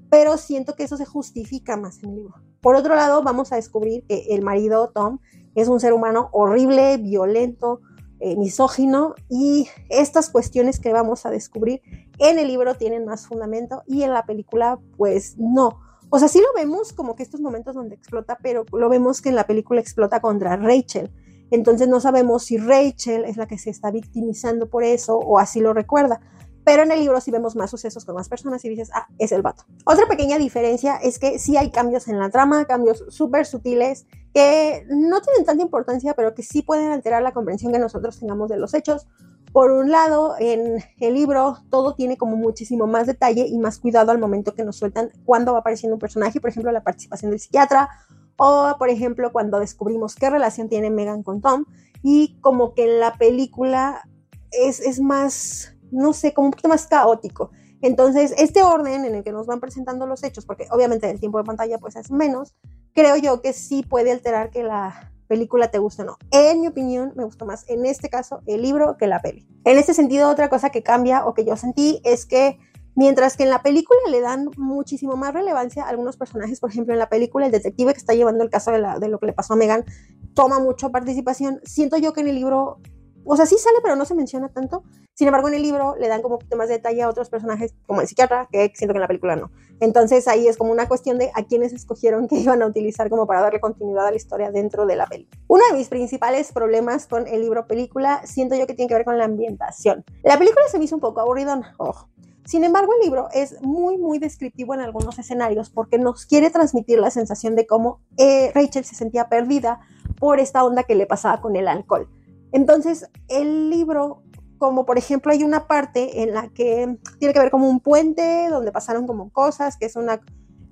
pero 0.10 0.38
siento 0.38 0.76
que 0.76 0.84
eso 0.84 0.98
se 0.98 1.06
justifica 1.06 1.78
más 1.78 2.02
en 2.04 2.10
el 2.10 2.16
libro. 2.18 2.36
Por 2.62 2.76
otro 2.76 2.96
lado, 2.96 3.24
vamos 3.24 3.52
a 3.52 3.56
descubrir 3.56 4.06
que 4.08 4.28
el 4.30 4.42
marido 4.42 4.90
Tom 4.94 5.20
es 5.56 5.68
un 5.68 5.80
ser 5.80 5.94
humano 5.94 6.30
horrible, 6.32 6.98
violento, 6.98 7.82
eh, 8.20 8.38
misógino 8.38 9.16
y 9.30 9.68
estas 9.90 10.30
cuestiones 10.30 10.80
que 10.80 10.94
vamos 10.94 11.26
a 11.26 11.30
descubrir 11.30 11.82
en 12.20 12.40
el 12.40 12.48
libro 12.48 12.76
tienen 12.76 13.04
más 13.04 13.28
fundamento 13.28 13.84
y 13.86 14.04
en 14.04 14.14
la 14.14 14.26
película 14.26 14.80
pues 14.96 15.36
no. 15.38 15.82
O 16.16 16.20
sea, 16.20 16.28
sí 16.28 16.40
lo 16.40 16.54
vemos 16.54 16.94
como 16.94 17.16
que 17.16 17.24
estos 17.24 17.42
momentos 17.42 17.74
donde 17.74 17.96
explota, 17.96 18.38
pero 18.40 18.66
lo 18.72 18.88
vemos 18.88 19.20
que 19.20 19.30
en 19.30 19.36
la 19.36 19.48
película 19.48 19.82
explota 19.82 20.20
contra 20.20 20.56
Rachel. 20.56 21.12
Entonces 21.50 21.88
no 21.88 22.00
sabemos 22.00 22.44
si 22.44 22.58
Rachel 22.58 23.26
es 23.26 23.36
la 23.36 23.48
que 23.48 23.58
se 23.58 23.72
está 23.72 23.90
victimizando 23.90 24.70
por 24.70 24.84
eso 24.84 25.18
o 25.18 25.40
así 25.40 25.60
lo 25.60 25.74
recuerda. 25.74 26.22
Pero 26.64 26.84
en 26.84 26.92
el 26.92 27.00
libro 27.00 27.20
sí 27.20 27.32
vemos 27.32 27.56
más 27.56 27.72
sucesos 27.72 28.06
con 28.06 28.14
más 28.14 28.30
personas 28.30 28.64
y 28.64 28.70
dices, 28.70 28.92
ah, 28.94 29.08
es 29.18 29.32
el 29.32 29.42
vato. 29.42 29.64
Otra 29.86 30.06
pequeña 30.08 30.38
diferencia 30.38 30.98
es 30.98 31.18
que 31.18 31.40
sí 31.40 31.58
hay 31.58 31.72
cambios 31.72 32.08
en 32.08 32.20
la 32.20 32.30
trama, 32.30 32.66
cambios 32.66 33.06
súper 33.10 33.48
sutiles 33.48 34.06
que 34.36 34.86
no 34.90 35.20
tienen 35.20 35.46
tanta 35.46 35.64
importancia, 35.64 36.14
pero 36.14 36.36
que 36.36 36.44
sí 36.44 36.62
pueden 36.62 36.92
alterar 36.92 37.24
la 37.24 37.32
comprensión 37.32 37.74
que 37.74 37.80
nosotros 37.80 38.20
tengamos 38.20 38.50
de 38.50 38.58
los 38.58 38.76
hechos 38.76 39.08
por 39.54 39.72
un 39.72 39.92
lado, 39.92 40.36
en 40.40 40.84
el 41.00 41.14
libro 41.14 41.60
todo 41.70 41.94
tiene 41.94 42.18
como 42.18 42.36
muchísimo 42.36 42.88
más 42.88 43.06
detalle 43.06 43.46
y 43.48 43.60
más 43.60 43.78
cuidado 43.78 44.12
al 44.12 44.18
momento 44.18 44.56
que 44.56 44.66
nos 44.66 44.78
sueltan 44.78 45.12
cuando 45.26 45.54
va 45.54 45.60
apareciendo 45.60 45.96
un 45.96 46.00
personaje, 46.00 46.42
por 46.42 46.50
ejemplo, 46.50 46.72
la 46.72 46.84
participación 46.84 47.30
del 47.30 47.40
psiquiatra 47.40 47.88
o, 48.36 48.76
por 48.80 48.90
ejemplo, 48.90 49.32
cuando 49.32 49.60
descubrimos 49.60 50.16
qué 50.16 50.32
relación 50.32 50.70
tiene 50.70 50.90
Megan 50.90 51.22
con 51.22 51.40
Tom 51.40 51.66
y 52.02 52.40
como 52.42 52.74
que 52.74 52.86
en 52.86 53.00
la 53.00 53.14
película 53.14 54.02
es, 54.50 54.80
es 54.80 55.00
más, 55.00 55.76
no 55.92 56.14
sé, 56.14 56.34
como 56.34 56.48
un 56.48 56.52
poquito 56.52 56.70
más 56.70 56.88
caótico. 56.88 57.52
Entonces, 57.84 58.34
este 58.38 58.64
orden 58.64 59.06
en 59.06 59.14
el 59.14 59.24
que 59.24 59.32
nos 59.32 59.46
van 59.46 59.60
presentando 59.60 60.08
los 60.08 60.24
hechos, 60.24 60.48
porque 60.48 60.66
obviamente 60.72 61.08
el 61.12 61.20
tiempo 61.20 61.38
de 61.38 61.44
pantalla 61.44 61.78
pues 61.78 61.96
es 61.96 62.10
menos, 62.10 62.56
creo 62.96 63.18
yo 63.18 63.42
que 63.42 63.54
sí 63.54 63.84
puede 63.84 64.12
alterar 64.12 64.50
que 64.50 64.64
la 64.64 65.13
película 65.28 65.72
te 65.72 65.80
gusta 65.80 66.04
o 66.04 66.06
no. 66.06 66.18
En 66.32 66.62
mi 66.62 66.68
opinión, 66.68 67.14
me 67.16 67.24
gustó 67.24 67.46
más 67.46 67.68
en 67.70 67.86
este 67.86 68.10
caso 68.10 68.42
el 68.46 68.62
libro 68.62 68.98
que 68.98 69.08
la 69.08 69.22
peli. 69.22 69.48
En 69.66 69.78
este 69.78 69.94
sentido, 69.94 70.30
otra 70.30 70.50
cosa 70.50 70.70
que 70.70 70.84
cambia 70.84 71.26
o 71.26 71.34
que 71.34 71.46
yo 71.46 71.56
sentí 71.58 72.02
es 72.04 72.26
que 72.26 72.60
mientras 72.96 73.38
que 73.38 73.44
en 73.44 73.50
la 73.50 73.64
película 73.64 74.00
le 74.10 74.22
dan 74.22 74.50
muchísimo 74.58 75.16
más 75.16 75.34
relevancia 75.34 75.84
a 75.84 75.90
algunos 75.90 76.18
personajes, 76.18 76.60
por 76.60 76.70
ejemplo, 76.70 76.94
en 76.94 77.00
la 77.00 77.10
película 77.10 77.46
el 77.46 77.52
detective 77.52 77.94
que 77.94 78.00
está 78.00 78.14
llevando 78.14 78.44
el 78.44 78.50
caso 78.50 78.72
de, 78.72 78.82
de 79.00 79.08
lo 79.08 79.20
que 79.20 79.28
le 79.28 79.34
pasó 79.34 79.54
a 79.54 79.58
Megan 79.58 79.86
toma 80.34 80.60
mucha 80.60 80.90
participación, 80.90 81.60
siento 81.64 81.98
yo 81.98 82.14
que 82.14 82.22
en 82.22 82.28
el 82.28 82.36
libro 82.36 82.80
o 83.26 83.36
sea, 83.36 83.46
sí 83.46 83.58
sale, 83.58 83.78
pero 83.82 83.96
no 83.96 84.06
se 84.06 84.16
menciona 84.16 84.50
tanto. 84.50 84.84
Sin 85.14 85.28
embargo, 85.28 85.48
en 85.48 85.54
el 85.54 85.62
libro 85.62 85.96
le 86.00 86.08
dan 86.08 86.22
como 86.22 86.36
un 86.36 86.40
poquito 86.40 86.58
más 86.58 86.68
de 86.68 86.76
detalle 86.76 87.04
a 87.04 87.10
otros 87.10 87.30
personajes, 87.30 87.74
como 87.86 88.02
el 88.02 88.08
psiquiatra, 88.08 88.48
que 88.52 88.72
siento 88.76 88.94
que 88.94 88.98
en 88.98 89.02
la 89.02 89.08
película 89.08 89.36
no. 89.36 89.52
Entonces 89.80 90.28
ahí 90.28 90.48
es 90.48 90.58
como 90.58 90.72
una 90.72 90.88
cuestión 90.88 91.18
de 91.18 91.32
a 91.36 91.44
quiénes 91.44 91.74
escogieron 91.74 92.28
que 92.28 92.36
iban 92.40 92.62
a 92.62 92.66
utilizar 92.66 93.10
como 93.10 93.28
para 93.28 93.42
darle 93.42 93.60
continuidad 93.60 94.08
a 94.08 94.12
la 94.12 94.18
historia 94.18 94.52
dentro 94.52 94.86
de 94.86 94.96
la 94.96 95.06
peli. 95.08 95.28
Uno 95.48 95.64
de 95.70 95.78
mis 95.78 95.90
principales 95.90 96.52
problemas 96.52 97.08
con 97.08 97.28
el 97.28 97.42
libro 97.42 97.68
película 97.68 98.22
siento 98.26 98.56
yo 98.56 98.66
que 98.68 98.74
tiene 98.74 98.90
que 98.90 98.96
ver 98.96 99.06
con 99.06 99.18
la 99.18 99.26
ambientación. 99.26 100.04
La 100.24 100.38
película 100.38 100.66
se 100.70 100.78
me 100.80 100.86
hizo 100.86 100.96
un 100.96 101.02
poco 101.02 101.22
aburridona, 101.22 101.76
ojo. 101.78 102.10
Sin 102.46 102.66
embargo, 102.66 102.92
el 102.94 103.06
libro 103.06 103.30
es 103.34 103.62
muy, 103.62 103.98
muy 103.98 104.20
descriptivo 104.20 104.74
en 104.74 104.82
algunos 104.82 105.18
escenarios 105.18 105.70
porque 105.70 105.98
nos 105.98 106.26
quiere 106.26 106.50
transmitir 106.50 107.00
la 107.00 107.10
sensación 107.10 107.56
de 107.56 107.66
cómo 107.66 108.02
eh, 108.18 108.52
Rachel 108.54 108.84
se 108.84 108.96
sentía 108.96 109.30
perdida 109.30 109.80
por 110.20 110.40
esta 110.40 110.64
onda 110.66 110.84
que 110.84 110.96
le 110.96 111.06
pasaba 111.06 111.40
con 111.40 111.56
el 111.56 111.70
alcohol. 111.70 112.10
Entonces, 112.54 113.10
el 113.28 113.72
libro, 113.72 114.22
como 114.60 114.86
por 114.86 114.98
ejemplo 114.98 115.32
hay 115.32 115.44
una 115.44 115.68
parte 115.68 116.22
en 116.22 116.34
la 116.34 116.50
que 116.50 116.98
tiene 117.20 117.34
que 117.34 117.40
ver 117.40 117.52
como 117.52 117.68
un 117.68 117.80
puente, 117.80 118.48
donde 118.50 118.72
pasaron 118.72 119.08
como 119.08 119.32
cosas, 119.32 119.76
que 119.76 119.88
es 119.88 119.96
una, 119.96 120.22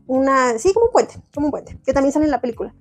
una, 0.05 0.57
sí, 0.59 0.73
como 0.73 0.85
un 0.85 0.91
puente, 0.91 1.15
como 1.33 1.47
un 1.47 1.51
puente, 1.51 1.79
que 1.83 1.91
también 1.91 2.13
sale 2.13 2.25
en 2.25 2.31
la 2.31 2.39
película. 2.39 2.73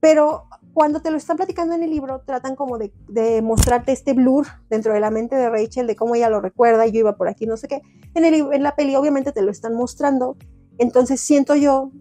Pero 0.00 0.46
cuando 0.72 1.02
te 1.02 1.10
lo 1.10 1.18
están 1.18 1.36
platicando 1.36 1.74
en 1.74 1.82
el 1.82 1.90
libro, 1.90 2.22
tratan 2.22 2.56
como 2.56 2.78
de, 2.78 3.42
mostrarte 3.42 3.92
este 3.92 4.14
blur 4.14 4.46
dentro 4.70 4.94
de 4.94 5.00
la 5.00 5.10
mente 5.10 5.36
de 5.36 5.50
Rachel, 5.50 5.86
de 5.86 5.94
cómo 5.94 6.14
ella 6.14 6.30
lo 6.30 6.40
recuerda, 6.40 6.86
yo 6.86 7.00
iba 7.00 7.16
por 7.16 7.28
aquí, 7.28 7.44
no 7.44 7.58
sé 7.58 7.68
qué. 7.68 7.82
En, 8.14 8.24
el, 8.24 8.34
en 8.54 8.62
la 8.62 8.74
peli 8.74 8.96
obviamente 8.96 9.32
te 9.32 9.42
lo 9.42 9.50
están 9.50 9.74
mostrando, 9.74 10.38
entonces 10.78 11.20
siento 11.20 11.54
yo 11.56 11.92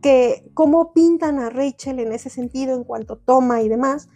que 0.00 0.48
cómo 0.54 0.92
pintan 0.92 1.40
a 1.40 1.50
Rachel 1.50 1.98
en 1.98 2.12
ese 2.12 2.30
sentido, 2.30 2.76
en 2.76 2.84
cuanto 2.84 3.16
toma 3.16 3.62
y 3.62 3.68
demás, 3.68 4.08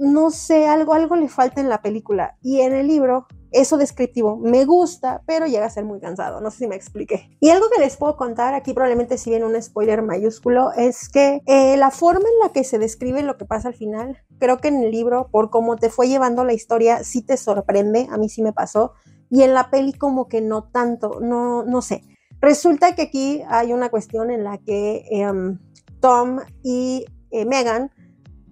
no 0.00 0.30
sé, 0.30 0.66
algo, 0.66 0.94
algo 0.94 1.14
le 1.14 1.28
falta 1.28 1.60
en 1.60 1.68
la 1.68 1.82
película. 1.82 2.38
Y 2.40 2.62
en 2.62 2.72
el 2.72 2.88
libro, 2.88 3.26
eso 3.50 3.76
descriptivo 3.76 4.38
me 4.38 4.64
gusta, 4.64 5.22
pero 5.26 5.46
llega 5.46 5.66
a 5.66 5.70
ser 5.70 5.84
muy 5.84 6.00
cansado. 6.00 6.40
No 6.40 6.50
sé 6.50 6.58
si 6.58 6.66
me 6.66 6.74
expliqué. 6.74 7.36
Y 7.38 7.50
algo 7.50 7.66
que 7.68 7.82
les 7.82 7.98
puedo 7.98 8.16
contar, 8.16 8.54
aquí 8.54 8.72
probablemente 8.72 9.18
si 9.18 9.28
bien 9.28 9.44
un 9.44 9.60
spoiler 9.60 10.00
mayúsculo, 10.00 10.72
es 10.72 11.10
que 11.10 11.42
eh, 11.44 11.76
la 11.76 11.90
forma 11.90 12.26
en 12.26 12.38
la 12.42 12.50
que 12.50 12.64
se 12.64 12.78
describe 12.78 13.22
lo 13.22 13.36
que 13.36 13.44
pasa 13.44 13.68
al 13.68 13.74
final, 13.74 14.16
creo 14.38 14.56
que 14.56 14.68
en 14.68 14.82
el 14.82 14.90
libro, 14.90 15.28
por 15.30 15.50
cómo 15.50 15.76
te 15.76 15.90
fue 15.90 16.08
llevando 16.08 16.44
la 16.44 16.54
historia, 16.54 17.04
sí 17.04 17.20
te 17.20 17.36
sorprende. 17.36 18.08
A 18.10 18.16
mí 18.16 18.30
sí 18.30 18.42
me 18.42 18.54
pasó. 18.54 18.94
Y 19.28 19.42
en 19.42 19.52
la 19.52 19.70
peli 19.70 19.92
como 19.92 20.28
que 20.28 20.40
no 20.40 20.64
tanto, 20.64 21.20
no, 21.20 21.62
no 21.62 21.82
sé. 21.82 22.02
Resulta 22.40 22.94
que 22.94 23.02
aquí 23.02 23.42
hay 23.48 23.74
una 23.74 23.90
cuestión 23.90 24.30
en 24.30 24.44
la 24.44 24.56
que 24.56 25.04
em, 25.10 25.58
Tom 26.00 26.38
y 26.62 27.04
eh, 27.30 27.44
Megan 27.44 27.90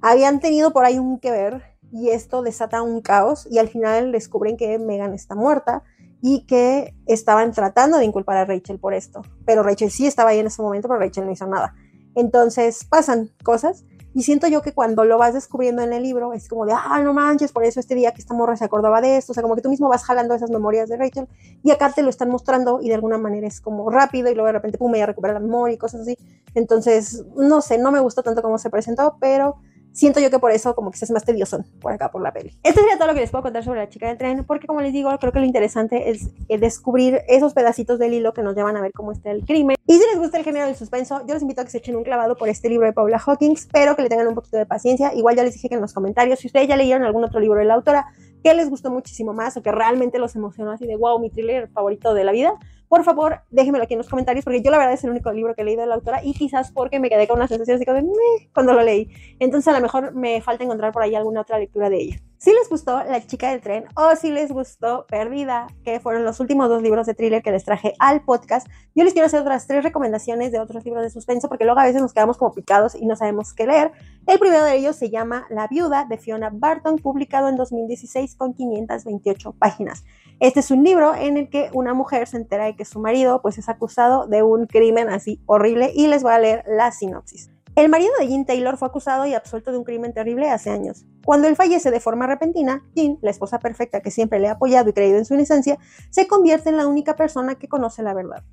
habían 0.03 0.41
tenido 0.41 0.73
por 0.73 0.85
ahí 0.85 0.99
un 0.99 1.19
que 1.19 1.31
ver 1.31 1.63
y 1.91 2.11
esto 2.11 2.43
desata 2.43 2.83
un 2.83 3.01
caos 3.01 3.47
y 3.51 3.59
al 3.59 3.69
final 3.69 4.13
descubren 4.13 4.57
que 4.57 4.79
Megan 4.79 5.15
está 5.15 5.35
muerta 5.35 5.83
y 6.21 6.45
que 6.47 6.95
estaban 7.07 7.53
tratando 7.53 7.99
de 7.99 8.05
inculpar 8.05 8.37
a 8.37 8.45
Rachel 8.45 8.79
por 8.79 8.93
esto. 8.95 9.23
Pero 9.47 9.63
Rachel 9.63 9.91
sí 9.91 10.07
estaba 10.07 10.31
ahí 10.31 10.39
en 10.41 10.49
ese 10.49 10.63
momento, 10.63 10.89
pero 10.89 11.01
Rachel 11.01 11.27
no 11.27 11.33
hizo 11.33 11.47
nada. 11.47 11.75
Entonces 12.15 12.85
pasan 12.85 13.31
cosas 13.45 13.85
Y 14.15 14.23
siento 14.23 14.49
yo 14.49 14.63
que 14.63 14.73
cuando 14.73 15.05
lo 15.05 15.19
vas 15.19 15.35
descubriendo 15.35 15.83
en 15.83 15.93
el 15.93 16.03
libro, 16.03 16.33
es 16.33 16.49
como 16.49 16.67
de, 16.67 16.73
ah, 16.73 17.01
no 17.05 17.13
manches, 17.13 17.53
por 17.53 17.63
eso 17.65 17.79
este 17.79 17.95
día 17.95 18.13
que 18.13 18.21
esta 18.21 18.35
morra 18.35 18.57
se 18.57 18.65
acordaba 18.65 19.01
de 19.01 19.17
esto. 19.19 19.33
O 19.33 19.35
sea, 19.35 19.43
como 19.43 19.55
que 19.55 19.63
tú 19.63 19.69
mismo 19.69 19.89
vas 19.89 20.03
jalando 20.03 20.35
esas 20.35 20.51
memorias 20.51 20.89
de 20.89 20.97
Rachel 20.97 21.29
y 21.63 21.71
acá 21.71 21.93
te 21.93 22.03
lo 22.03 22.11
están 22.11 22.31
mostrando 22.31 22.81
y 22.83 22.89
de 22.89 22.95
alguna 22.95 23.19
manera 23.19 23.47
es 23.47 23.61
como 23.61 23.91
rápido 23.91 24.31
y 24.31 24.35
luego 24.35 24.47
de 24.47 24.55
repente, 24.55 24.79
pum, 24.79 24.95
ella 24.95 25.07
recupera 25.07 25.35
la 25.35 25.41
memoria 25.41 25.75
y 25.75 25.79
cosas 25.79 26.01
así. 26.01 26.19
Entonces, 26.55 27.25
no 27.37 27.61
sé, 27.61 27.79
no 27.79 27.93
me 27.93 28.01
gustó 28.01 28.23
tanto 28.23 28.43
como 28.43 28.59
se 28.59 28.71
presentó, 28.71 29.19
pero 29.21 29.57
siento 29.93 30.21
yo 30.21 30.31
que 30.31 30.39
por 30.39 30.51
eso 30.53 30.75
como 30.75 30.91
que 30.91 30.99
se 30.99 31.05
hace 31.05 31.13
más 31.13 31.25
tedioso 31.25 31.65
por 31.81 31.93
acá 31.93 32.11
por 32.11 32.23
la 32.23 32.33
peli. 32.33 32.57
Esto 32.63 32.81
sería 32.81 32.97
todo 32.97 33.09
lo 33.09 33.15
que 33.15 33.21
les 33.21 33.31
puedo 33.31 33.43
contar 33.43 33.65
sobre 33.65 33.81
la 33.81 33.89
chica 33.89 34.09
del 34.09 34.19
tren, 34.19 34.45
porque 34.45 34.67
como 34.67 34.81
les 34.81 34.93
digo, 34.93 35.11
creo 35.19 35.33
que 35.33 35.41
lo 35.41 35.47
interesante 35.47 36.11
es 36.11 36.29
eh, 36.49 36.59
descubrir 36.59 37.23
esos 37.29 37.55
pedacitos 37.55 37.99
del 37.99 38.15
hilo 38.15 38.33
que 38.33 38.43
nos 38.43 38.55
llevan 38.55 38.77
a 38.77 38.81
ver 38.81 38.93
cómo 38.93 39.13
está 39.13 39.31
el 39.31 39.45
crimen. 39.45 39.77
Y 39.87 39.95
si 39.95 40.01
les 40.01 40.19
gusta 40.19 40.39
el 40.39 40.45
género 40.45 40.67
del 40.67 40.77
suspenso, 40.77 41.23
yo 41.27 41.35
les 41.35 41.43
invito 41.43 41.63
a 41.63 41.65
que 41.65 41.71
se 41.71 41.79
echen 41.79 41.97
un 41.97 42.05
clavado 42.05 42.37
por 42.37 42.49
este 42.49 42.69
libro 42.69 42.87
de 42.87 42.93
Paula 42.93 43.21
Hawkins, 43.25 43.69
pero 43.73 43.97
que 43.97 44.03
le 44.03 44.09
tengan 44.09 44.29
un 44.29 44.35
poquito 44.35 44.57
de 44.57 44.67
paciencia. 44.67 45.15
Igual 45.15 45.37
ya 45.37 45.45
les 45.45 45.55
dije 45.55 45.69
que 45.69 45.75
en 45.77 45.81
los 45.81 45.93
comentarios, 45.93 46.39
si 46.41 46.49
ustedes 46.49 46.69
ya 46.69 46.77
leyeron 46.77 47.05
algún 47.05 47.25
otro 47.25 47.41
libro 47.41 47.59
de 47.59 47.65
la 47.65 47.75
autora, 47.75 48.07
que 48.43 48.55
les 48.55 48.71
gustó 48.71 48.91
muchísimo 48.91 49.33
más 49.33 49.57
o 49.57 49.63
que 49.63 49.73
realmente 49.73 50.19
los 50.19 50.37
emocionó 50.37 50.73
así 50.73 50.87
de 50.87 50.97
wow, 50.97 51.19
mi 51.19 51.31
thriller 51.31 51.69
favorito 51.69 52.15
de 52.15 52.25
la 52.25 52.33
vida, 52.33 52.59
por 52.89 53.05
favor, 53.05 53.43
déjenmelo 53.51 53.85
aquí 53.85 53.95
en 53.95 53.99
los 53.99 54.09
comentarios, 54.09 54.45
porque 54.45 54.63
yo 54.63 54.71
la 54.71 54.79
verdad 54.79 54.95
es 54.95 55.05
el 55.05 55.11
único 55.11 55.31
libro 55.31 55.55
que 55.55 55.61
he 55.61 55.65
leído 55.65 55.83
de 55.83 55.89
la 55.89 55.95
autora 55.95 56.25
y 56.25 56.33
quizás 56.33 56.73
porque 56.73 56.99
me 56.99 57.11
quedé 57.11 57.29
con 57.29 57.37
una 57.37 57.47
sensación 57.47 57.77
así 57.77 57.85
como 57.85 57.99
de 57.99 58.51
cuando 58.55 58.73
lo 58.73 58.83
leí. 58.83 59.11
Entonces 59.39 59.69
a 59.69 59.77
lo 59.77 59.83
mejor 59.83 60.15
me 60.15 60.41
falta 60.41 60.65
encontrar 60.65 60.93
por 60.93 61.03
ahí 61.03 61.15
alguna 61.15 61.43
otra 61.43 61.59
lectura 61.59 61.91
de 61.91 61.99
ella. 61.99 62.17
Si 62.39 62.53
les 62.53 62.69
gustó 62.71 63.03
La 63.03 63.21
chica 63.27 63.51
del 63.51 63.61
tren 63.61 63.87
o 63.97 64.15
si 64.15 64.31
les 64.31 64.53
gustó 64.53 65.07
Perdida, 65.09 65.67
que 65.85 65.99
fueron 65.99 66.25
los 66.25 66.39
últimos 66.39 66.69
dos 66.69 66.83
libros 66.83 67.07
de 67.07 67.15
thriller 67.15 67.43
que 67.43 67.51
les 67.51 67.65
traje 67.65 67.95
al 67.99 68.23
podcast, 68.23 68.69
yo 68.95 69.05
les 69.05 69.13
quiero 69.13 69.27
hacer 69.27 69.41
otras 69.41 69.67
tres 69.67 69.83
recomendaciones 69.83 70.53
de 70.53 70.61
otros 70.61 70.85
libros 70.85 71.03
de 71.03 71.11
suspenso 71.11 71.49
porque 71.49 71.65
luego 71.65 71.81
a 71.81 71.85
veces 71.85 72.01
nos 72.01 72.15
quedamos 72.15 72.39
como 72.39 72.55
picados 72.55 72.95
y 72.95 73.07
no 73.07 73.17
sabemos 73.17 73.53
qué 73.55 73.67
leer. 73.67 73.93
El 74.29 74.39
primero 74.39 74.63
de 74.65 74.77
ellos 74.77 74.95
se 74.95 75.09
llama 75.09 75.47
La 75.49 75.69
viuda 75.69 76.05
de 76.05 76.19
Fiona 76.19 76.51
Barton, 76.53 76.97
publicado 76.97 77.49
en 77.49 77.57
2016 77.57 78.35
con 78.35 78.53
528 78.53 79.53
páginas. 79.53 80.05
Este 80.39 80.61
es 80.61 80.71
un 80.71 80.85
libro 80.85 81.15
en 81.15 81.39
el 81.39 81.49
que 81.49 81.71
una 81.73 81.95
mujer 81.95 82.29
se 82.29 82.37
entera 82.37 82.67
de 82.67 82.77
que 82.77 82.85
su 82.85 83.01
marido 83.01 83.41
pues 83.41 83.57
es 83.57 83.71
acusado 83.71 84.27
de 84.27 84.43
un 84.43 84.67
crimen 84.67 85.09
así 85.09 85.41
horrible 85.47 85.93
y 85.95 86.09
les 86.09 86.23
voy 86.23 86.33
a 86.33 86.41
leer 86.41 86.63
la 86.67 86.93
sinopsis. 86.93 87.51
El 87.75 87.89
marido 87.89 88.11
de 88.21 88.29
Jean 88.29 88.45
Taylor 88.45 88.77
fue 88.77 88.89
acusado 88.89 89.25
y 89.25 89.33
absuelto 89.33 89.73
de 89.73 89.79
un 89.79 89.85
crimen 89.85 90.13
terrible 90.13 90.51
hace 90.51 90.69
años. 90.69 91.07
Cuando 91.25 91.49
él 91.49 91.57
fallece 91.57 91.91
de 91.91 91.99
forma 91.99 92.27
repentina, 92.27 92.85
Jean, 92.95 93.17
la 93.23 93.31
esposa 93.31 93.59
perfecta 93.59 94.03
que 94.03 94.11
siempre 94.11 94.41
le 94.41 94.49
ha 94.49 94.53
apoyado 94.53 94.91
y 94.91 94.93
creído 94.93 95.17
en 95.17 95.25
su 95.25 95.33
inocencia, 95.33 95.79
se 96.11 96.29
convierte 96.29 96.69
en 96.69 96.77
la 96.77 96.87
única 96.87 97.17
persona 97.17 97.55
que 97.55 97.69
conoce 97.69 98.03
la 98.03 98.13
verdad. 98.13 98.45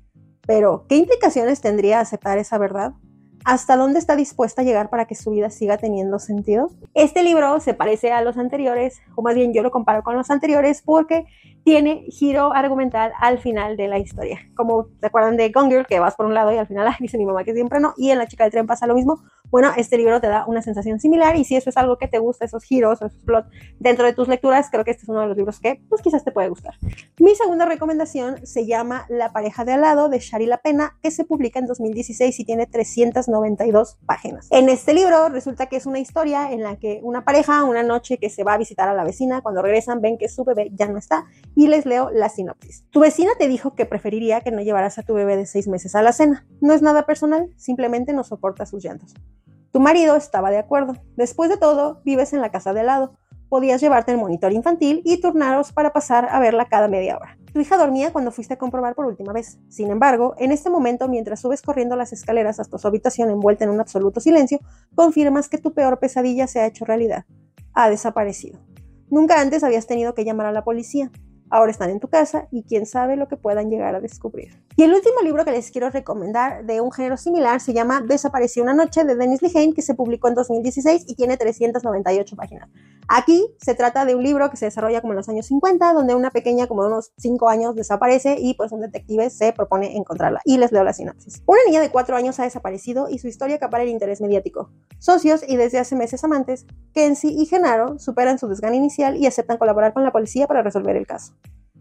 Pero, 0.46 0.86
¿qué 0.88 0.96
implicaciones 0.96 1.60
tendría 1.60 2.00
aceptar 2.00 2.38
esa 2.38 2.56
verdad? 2.56 2.94
Hasta 3.46 3.76
dónde 3.76 4.00
está 4.00 4.16
dispuesta 4.16 4.62
a 4.62 4.64
llegar 4.64 4.90
para 4.90 5.04
que 5.04 5.14
su 5.14 5.30
vida 5.30 5.50
siga 5.50 5.78
teniendo 5.78 6.18
sentido. 6.18 6.68
Este 6.94 7.22
libro 7.22 7.60
se 7.60 7.74
parece 7.74 8.10
a 8.10 8.20
los 8.20 8.36
anteriores, 8.38 9.00
o 9.14 9.22
más 9.22 9.36
bien 9.36 9.54
yo 9.54 9.62
lo 9.62 9.70
comparo 9.70 10.02
con 10.02 10.16
los 10.16 10.30
anteriores 10.30 10.82
porque 10.82 11.26
tiene 11.64 12.06
giro 12.10 12.52
argumental 12.52 13.12
al 13.20 13.38
final 13.38 13.76
de 13.76 13.86
la 13.86 14.00
historia. 14.00 14.40
Como 14.56 14.86
te 15.00 15.06
acuerdan 15.06 15.36
de 15.36 15.50
Gone 15.50 15.70
Girl, 15.70 15.86
que 15.86 16.00
vas 16.00 16.16
por 16.16 16.26
un 16.26 16.34
lado 16.34 16.52
y 16.52 16.58
al 16.58 16.66
final 16.66 16.92
dice 16.98 17.18
mi 17.18 17.24
mamá 17.24 17.44
que 17.44 17.54
siempre 17.54 17.78
no, 17.78 17.94
y 17.96 18.10
en 18.10 18.18
La 18.18 18.26
chica 18.26 18.42
del 18.42 18.50
tren 18.50 18.66
pasa 18.66 18.88
lo 18.88 18.96
mismo. 18.96 19.22
Bueno, 19.50 19.72
este 19.76 19.96
libro 19.96 20.20
te 20.20 20.28
da 20.28 20.44
una 20.46 20.62
sensación 20.62 21.00
similar 21.00 21.36
y 21.36 21.44
si 21.44 21.56
eso 21.56 21.70
es 21.70 21.76
algo 21.76 21.98
que 21.98 22.08
te 22.08 22.18
gusta, 22.18 22.44
esos 22.44 22.62
giros 22.64 23.00
esos 23.00 23.12
plots 23.24 23.48
dentro 23.78 24.04
de 24.04 24.12
tus 24.12 24.28
lecturas, 24.28 24.68
creo 24.70 24.84
que 24.84 24.90
este 24.92 25.04
es 25.04 25.08
uno 25.08 25.20
de 25.20 25.28
los 25.28 25.36
libros 25.36 25.60
que 25.60 25.80
pues 25.88 26.02
quizás 26.02 26.24
te 26.24 26.32
puede 26.32 26.48
gustar. 26.48 26.74
Mi 27.18 27.34
segunda 27.34 27.66
recomendación 27.66 28.46
se 28.46 28.66
llama 28.66 29.06
La 29.08 29.32
pareja 29.32 29.64
de 29.64 29.72
al 29.72 29.80
lado 29.80 30.08
de 30.08 30.18
Shari 30.18 30.46
La 30.46 30.58
Pena, 30.58 30.98
que 31.02 31.10
se 31.10 31.24
publica 31.24 31.58
en 31.58 31.66
2016 31.66 32.40
y 32.40 32.44
tiene 32.44 32.66
392 32.66 33.98
páginas. 34.06 34.48
En 34.50 34.68
este 34.68 34.94
libro 34.94 35.28
resulta 35.28 35.66
que 35.66 35.76
es 35.76 35.86
una 35.86 35.98
historia 35.98 36.52
en 36.52 36.62
la 36.62 36.76
que 36.76 37.00
una 37.02 37.24
pareja 37.24 37.64
una 37.64 37.82
noche 37.82 38.18
que 38.18 38.30
se 38.30 38.44
va 38.44 38.54
a 38.54 38.58
visitar 38.58 38.88
a 38.88 38.94
la 38.94 39.04
vecina, 39.04 39.40
cuando 39.40 39.62
regresan 39.62 40.00
ven 40.00 40.18
que 40.18 40.28
su 40.28 40.44
bebé 40.44 40.70
ya 40.74 40.88
no 40.88 40.98
está 40.98 41.26
y 41.54 41.68
les 41.68 41.86
leo 41.86 42.10
la 42.10 42.28
sinopsis. 42.28 42.84
Tu 42.90 43.00
vecina 43.00 43.32
te 43.38 43.48
dijo 43.48 43.74
que 43.74 43.86
preferiría 43.86 44.40
que 44.40 44.50
no 44.50 44.62
llevaras 44.62 44.98
a 44.98 45.02
tu 45.02 45.14
bebé 45.14 45.36
de 45.36 45.46
seis 45.46 45.68
meses 45.68 45.94
a 45.94 46.02
la 46.02 46.12
cena. 46.12 46.46
No 46.60 46.72
es 46.72 46.82
nada 46.82 47.06
personal, 47.06 47.50
simplemente 47.56 48.12
no 48.12 48.24
soporta 48.24 48.66
sus 48.66 48.82
llantos. 48.82 49.14
Tu 49.72 49.80
marido 49.80 50.16
estaba 50.16 50.50
de 50.50 50.58
acuerdo. 50.58 50.94
Después 51.16 51.50
de 51.50 51.56
todo, 51.56 52.00
vives 52.04 52.32
en 52.32 52.40
la 52.40 52.50
casa 52.50 52.72
de 52.72 52.82
lado. 52.82 53.14
Podías 53.48 53.80
llevarte 53.80 54.12
el 54.12 54.18
monitor 54.18 54.52
infantil 54.52 55.02
y 55.04 55.20
turnaros 55.20 55.72
para 55.72 55.92
pasar 55.92 56.28
a 56.30 56.40
verla 56.40 56.66
cada 56.66 56.88
media 56.88 57.16
hora. 57.16 57.38
Tu 57.52 57.60
hija 57.60 57.76
dormía 57.76 58.12
cuando 58.12 58.32
fuiste 58.32 58.54
a 58.54 58.58
comprobar 58.58 58.94
por 58.94 59.06
última 59.06 59.32
vez. 59.32 59.58
Sin 59.68 59.90
embargo, 59.90 60.34
en 60.38 60.52
este 60.52 60.68
momento, 60.68 61.08
mientras 61.08 61.40
subes 61.40 61.62
corriendo 61.62 61.96
las 61.96 62.12
escaleras 62.12 62.58
hasta 62.58 62.78
su 62.78 62.88
habitación 62.88 63.30
envuelta 63.30 63.64
en 63.64 63.70
un 63.70 63.80
absoluto 63.80 64.20
silencio, 64.20 64.58
confirmas 64.94 65.48
que 65.48 65.58
tu 65.58 65.72
peor 65.72 65.98
pesadilla 65.98 66.46
se 66.46 66.60
ha 66.60 66.66
hecho 66.66 66.84
realidad. 66.84 67.24
Ha 67.72 67.88
desaparecido. 67.88 68.58
Nunca 69.08 69.40
antes 69.40 69.62
habías 69.62 69.86
tenido 69.86 70.14
que 70.14 70.24
llamar 70.24 70.46
a 70.46 70.52
la 70.52 70.64
policía 70.64 71.10
ahora 71.50 71.70
están 71.70 71.90
en 71.90 72.00
tu 72.00 72.08
casa 72.08 72.48
y 72.50 72.62
quién 72.62 72.86
sabe 72.86 73.16
lo 73.16 73.28
que 73.28 73.36
puedan 73.36 73.70
llegar 73.70 73.94
a 73.94 74.00
descubrir. 74.00 74.62
Y 74.76 74.82
el 74.82 74.92
último 74.92 75.20
libro 75.22 75.44
que 75.44 75.52
les 75.52 75.70
quiero 75.70 75.90
recomendar 75.90 76.64
de 76.66 76.80
un 76.80 76.92
género 76.92 77.16
similar 77.16 77.60
se 77.60 77.72
llama 77.72 78.02
Desapareció 78.06 78.62
una 78.62 78.74
noche 78.74 79.04
de 79.04 79.16
Dennis 79.16 79.42
Lehane 79.42 79.72
que 79.72 79.82
se 79.82 79.94
publicó 79.94 80.28
en 80.28 80.34
2016 80.34 81.04
y 81.06 81.14
tiene 81.14 81.36
398 81.36 82.36
páginas. 82.36 82.68
Aquí 83.08 83.46
se 83.58 83.74
trata 83.74 84.04
de 84.04 84.14
un 84.16 84.22
libro 84.22 84.50
que 84.50 84.56
se 84.56 84.66
desarrolla 84.66 85.00
como 85.00 85.12
en 85.12 85.18
los 85.18 85.28
años 85.28 85.46
50, 85.46 85.92
donde 85.92 86.14
una 86.14 86.30
pequeña 86.30 86.66
como 86.66 86.82
de 86.82 86.88
unos 86.88 87.12
5 87.18 87.48
años 87.48 87.74
desaparece 87.76 88.36
y 88.38 88.54
pues 88.54 88.72
un 88.72 88.80
detective 88.80 89.30
se 89.30 89.52
propone 89.52 89.96
encontrarla. 89.96 90.40
Y 90.44 90.58
les 90.58 90.72
leo 90.72 90.82
la 90.82 90.92
sinopsis. 90.92 91.42
Una 91.46 91.60
niña 91.66 91.80
de 91.80 91.90
4 91.90 92.16
años 92.16 92.40
ha 92.40 92.42
desaparecido 92.42 93.08
y 93.08 93.18
su 93.18 93.28
historia 93.28 93.56
acapara 93.56 93.84
el 93.84 93.90
interés 93.90 94.20
mediático. 94.20 94.70
Socios 94.98 95.42
y 95.46 95.56
desde 95.56 95.78
hace 95.78 95.94
meses 95.94 96.24
amantes, 96.24 96.66
Kenzie 96.92 97.30
y 97.30 97.46
Genaro 97.46 97.98
superan 97.98 98.38
su 98.38 98.48
desgana 98.48 98.76
inicial 98.76 99.16
y 99.16 99.26
aceptan 99.26 99.58
colaborar 99.58 99.92
con 99.92 100.02
la 100.02 100.12
policía 100.12 100.46
para 100.46 100.62
resolver 100.62 100.96
el 100.96 101.06
caso. 101.06 101.32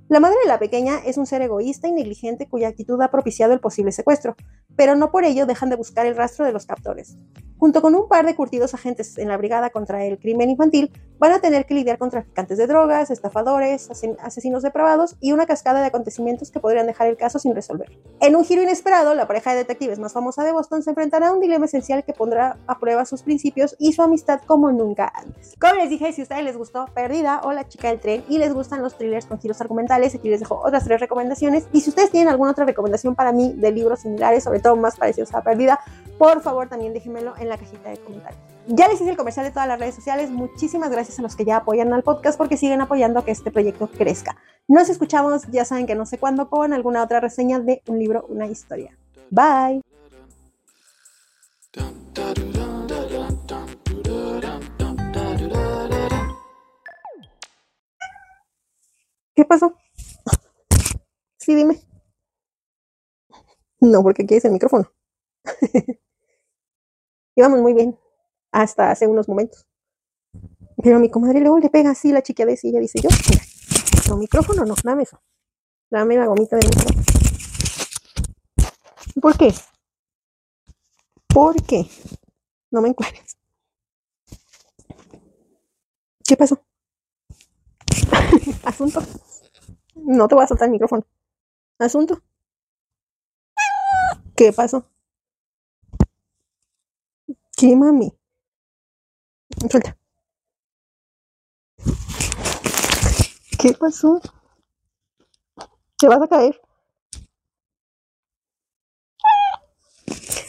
La 0.08 0.20
madre 0.20 0.38
de 0.44 0.48
la 0.48 0.60
pequeña 0.60 1.00
es 1.04 1.18
un 1.18 1.26
ser 1.26 1.41
egoísta 1.41 1.88
y 1.88 1.91
negligente 1.91 2.48
cuya 2.48 2.68
actitud 2.68 3.02
ha 3.02 3.10
propiciado 3.10 3.54
el 3.54 3.60
posible 3.60 3.91
secuestro, 3.91 4.36
pero 4.76 4.96
no 4.96 5.12
por 5.12 5.26
ello 5.26 5.46
dejan 5.46 5.70
de 5.70 5.76
buscar 5.76 6.06
el 6.06 6.16
rastro 6.16 6.46
de 6.46 6.52
los 6.52 6.66
captores. 6.66 7.18
Junto 7.58 7.82
con 7.82 7.96
un 7.96 8.10
par 8.10 8.26
de 8.26 8.36
curtidos 8.36 8.74
agentes 8.74 9.18
en 9.18 9.30
la 9.30 9.38
brigada 9.38 9.70
contra 9.70 10.04
el 10.04 10.20
crimen 10.20 10.50
infantil, 10.50 10.92
van 11.18 11.32
a 11.32 11.40
tener 11.40 11.66
que 11.66 11.74
lidiar 11.74 11.98
con 11.98 12.10
traficantes 12.10 12.58
de 12.58 12.68
drogas, 12.68 13.10
estafadores, 13.10 13.90
asesinos 14.20 14.62
depravados 14.62 15.16
y 15.22 15.32
una 15.32 15.46
cascada 15.46 15.80
de 15.80 15.88
acontecimientos 15.88 16.52
que 16.52 16.60
podrían 16.60 16.88
dejar 16.88 17.08
el 17.08 17.16
caso 17.16 17.40
sin 17.40 17.56
resolver. 17.56 17.98
En 18.20 18.36
un 18.36 18.44
giro 18.44 18.62
inesperado, 18.62 19.16
la 19.16 19.26
pareja 19.26 19.52
de 19.52 19.58
detectives 19.58 20.00
más 20.00 20.12
famosa 20.12 20.44
de 20.44 20.52
Boston 20.52 20.84
se 20.84 20.90
enfrentará 20.90 21.30
a 21.30 21.34
un 21.34 21.40
dilema 21.40 21.66
esencial 21.66 22.04
que 22.04 22.12
pondrá 22.12 22.58
a 22.68 22.80
prueba 22.80 23.06
sus 23.06 23.24
principios 23.24 23.76
y 23.80 23.94
su 23.94 24.02
amistad 24.02 24.42
como 24.46 24.74
nunca 24.74 25.12
antes. 25.16 25.56
Como 25.60 25.76
les 25.76 25.90
dije, 25.90 26.12
si 26.12 26.22
a 26.22 26.24
ustedes 26.24 26.44
les 26.44 26.58
gustó 26.58 26.86
Perdida 26.94 27.42
o 27.44 27.54
La 27.54 27.68
chica 27.68 27.88
del 27.88 28.00
tren 28.00 28.24
y 28.28 28.38
les 28.38 28.54
gustan 28.54 28.82
los 28.82 28.98
thrillers 28.98 29.26
con 29.26 29.40
giros 29.40 29.62
argumentales, 29.62 30.14
aquí 30.14 30.30
les 30.30 30.42
dejo 30.42 30.60
otras 30.64 30.84
tres 30.84 31.00
recomendaciones. 31.00 31.68
Y 31.72 31.82
si 31.82 31.90
ustedes 31.90 32.12
tienen 32.12 32.28
alguna 32.28 32.52
otra 32.52 32.66
recomendación 32.66 33.16
para 33.16 33.32
mí 33.32 33.54
de 33.54 33.72
libros 33.72 34.02
similares, 34.02 34.44
sobre 34.44 34.60
todo 34.65 34.75
más 34.75 34.97
parecidos 34.97 35.32
a 35.36 35.43
Perdida, 35.43 35.80
por 36.17 36.41
favor 36.41 36.67
también 36.67 36.91
déjenmelo 36.91 37.36
en 37.38 37.49
la 37.49 37.58
cajita 37.58 37.91
de 37.91 37.97
comentarios. 37.97 38.41
Ya 38.65 38.88
les 38.88 38.99
hice 38.99 39.12
el 39.12 39.15
comercial 39.15 39.45
de 39.45 39.51
todas 39.51 39.67
las 39.67 39.80
redes 39.80 39.93
sociales. 39.93 40.32
Muchísimas 40.32 40.89
gracias 40.89 41.19
a 41.19 41.21
los 41.21 41.36
que 41.36 41.45
ya 41.45 41.58
apoyan 41.58 41.93
al 41.93 42.01
podcast 42.01 42.36
porque 42.36 42.58
siguen 42.58 42.82
apoyando 42.82 43.19
a 43.19 43.25
que 43.25 43.30
este 43.30 43.51
proyecto 43.51 43.88
crezca. 43.88 44.38
Nos 44.67 44.89
escuchamos, 44.89 45.43
ya 45.51 45.65
saben 45.65 45.86
que 45.86 45.93
no 45.93 46.08
sé 46.08 46.17
cuándo, 46.17 46.49
con 46.49 46.73
alguna 46.73 47.04
otra 47.04 47.19
reseña 47.19 47.60
de 47.60 47.84
un 47.86 47.99
libro, 47.99 48.25
una 48.28 48.47
historia. 48.47 48.97
Bye. 49.30 49.84
¿Qué 59.36 59.45
pasó? 59.45 59.75
Sí, 61.38 61.54
dime. 61.54 61.80
No, 63.86 64.02
porque 64.02 64.24
aquí 64.24 64.34
es 64.34 64.45
el 64.45 64.52
micrófono. 64.52 64.91
Íbamos 67.36 67.62
muy 67.62 67.74
bien 67.74 68.00
hasta 68.52 68.89
hace 68.89 69.06
unos 69.06 69.28
momentos. 69.28 69.67
Pero 70.82 71.00
mi 71.00 71.12
comadre 71.12 71.39
luego 71.39 71.60
le 71.60 71.69
pega 71.69 71.91
así 71.91 72.12
la 72.12 72.24
chiquiadez 72.24 72.63
y 72.63 72.69
ella 72.69 72.80
dice, 72.80 73.00
yo, 73.00 73.10
mira, 73.30 73.43
no, 74.10 74.17
micrófono 74.17 74.65
no, 74.65 74.74
dame 74.84 75.04
eso. 75.04 75.21
Dame 75.91 76.17
la 76.17 76.26
gomita 76.26 76.58
de 76.58 76.65
micrófono. 76.65 77.04
¿Por 79.21 79.38
qué? 79.38 79.54
¿Por 81.28 81.62
qué? 81.63 81.86
No 82.71 82.82
me 82.82 82.89
encuentres. 82.89 83.38
¿Qué 86.28 86.36
pasó? 86.36 86.60
Asunto. 88.63 89.02
No 89.95 90.28
te 90.28 90.34
voy 90.34 90.43
a 90.43 90.48
soltar 90.48 90.67
el 90.67 90.71
micrófono. 90.71 91.06
Asunto. 91.78 92.21
¿Qué 94.36 94.52
pasó? 94.52 94.86
¿Qué 97.58 97.76
mami? 97.76 98.12
Suelta. 99.69 99.98
¿Qué 103.58 103.74
pasó? 103.80 104.19
Te 105.98 106.08
vas 106.08 106.21
a 106.21 106.28
caer. 106.28 106.62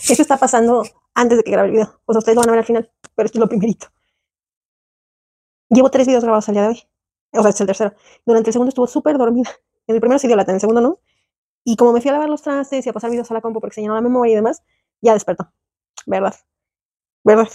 Eso 0.09 0.22
está 0.22 0.37
pasando 0.37 0.83
antes 1.14 1.38
de 1.38 1.44
que 1.44 1.53
grabe 1.53 1.68
el 1.68 1.75
video. 1.75 2.01
O 2.07 2.12
sea, 2.12 2.18
ustedes 2.18 2.35
lo 2.35 2.40
van 2.40 2.49
a 2.49 2.53
ver 2.53 2.61
al 2.61 2.66
final, 2.66 2.92
pero 3.14 3.27
esto 3.27 3.38
es 3.38 3.40
lo 3.40 3.49
primerito. 3.49 3.87
Llevo 5.68 5.90
tres 5.90 6.07
videos 6.07 6.25
grabados 6.25 6.49
al 6.49 6.55
día 6.55 6.62
de 6.62 6.68
hoy. 6.68 6.83
O 7.33 7.42
sea, 7.42 7.51
es 7.51 7.61
el 7.61 7.66
tercero. 7.66 7.94
Durante 8.25 8.51
el 8.51 8.53
segundo 8.53 8.70
estuvo 8.70 8.87
súper 8.88 9.16
dormida. 9.16 9.51
En 9.87 9.94
el 9.94 10.01
primero 10.01 10.18
sí 10.18 10.27
dio 10.27 10.37
lata, 10.37 10.51
en 10.51 10.57
el 10.57 10.61
segundo 10.61 10.81
no. 10.81 11.01
Y 11.68 11.74
como 11.74 11.92
me 11.92 12.00
fui 12.00 12.11
a 12.11 12.12
lavar 12.12 12.29
los 12.29 12.42
trastes 12.42 12.87
y 12.87 12.88
a 12.88 12.92
pasar 12.92 13.11
videos 13.11 13.29
a 13.33 13.35
la 13.35 13.40
compu 13.40 13.61
porque 13.61 13.74
se 13.74 13.81
llenó 13.81 13.94
la 13.96 14.00
memoria 14.00 14.33
y 14.33 14.37
demás, 14.37 14.62
ya 15.02 15.14
despertó. 15.14 15.50
¿Verdad? 16.07 16.35
¿Verdad? 17.24 17.48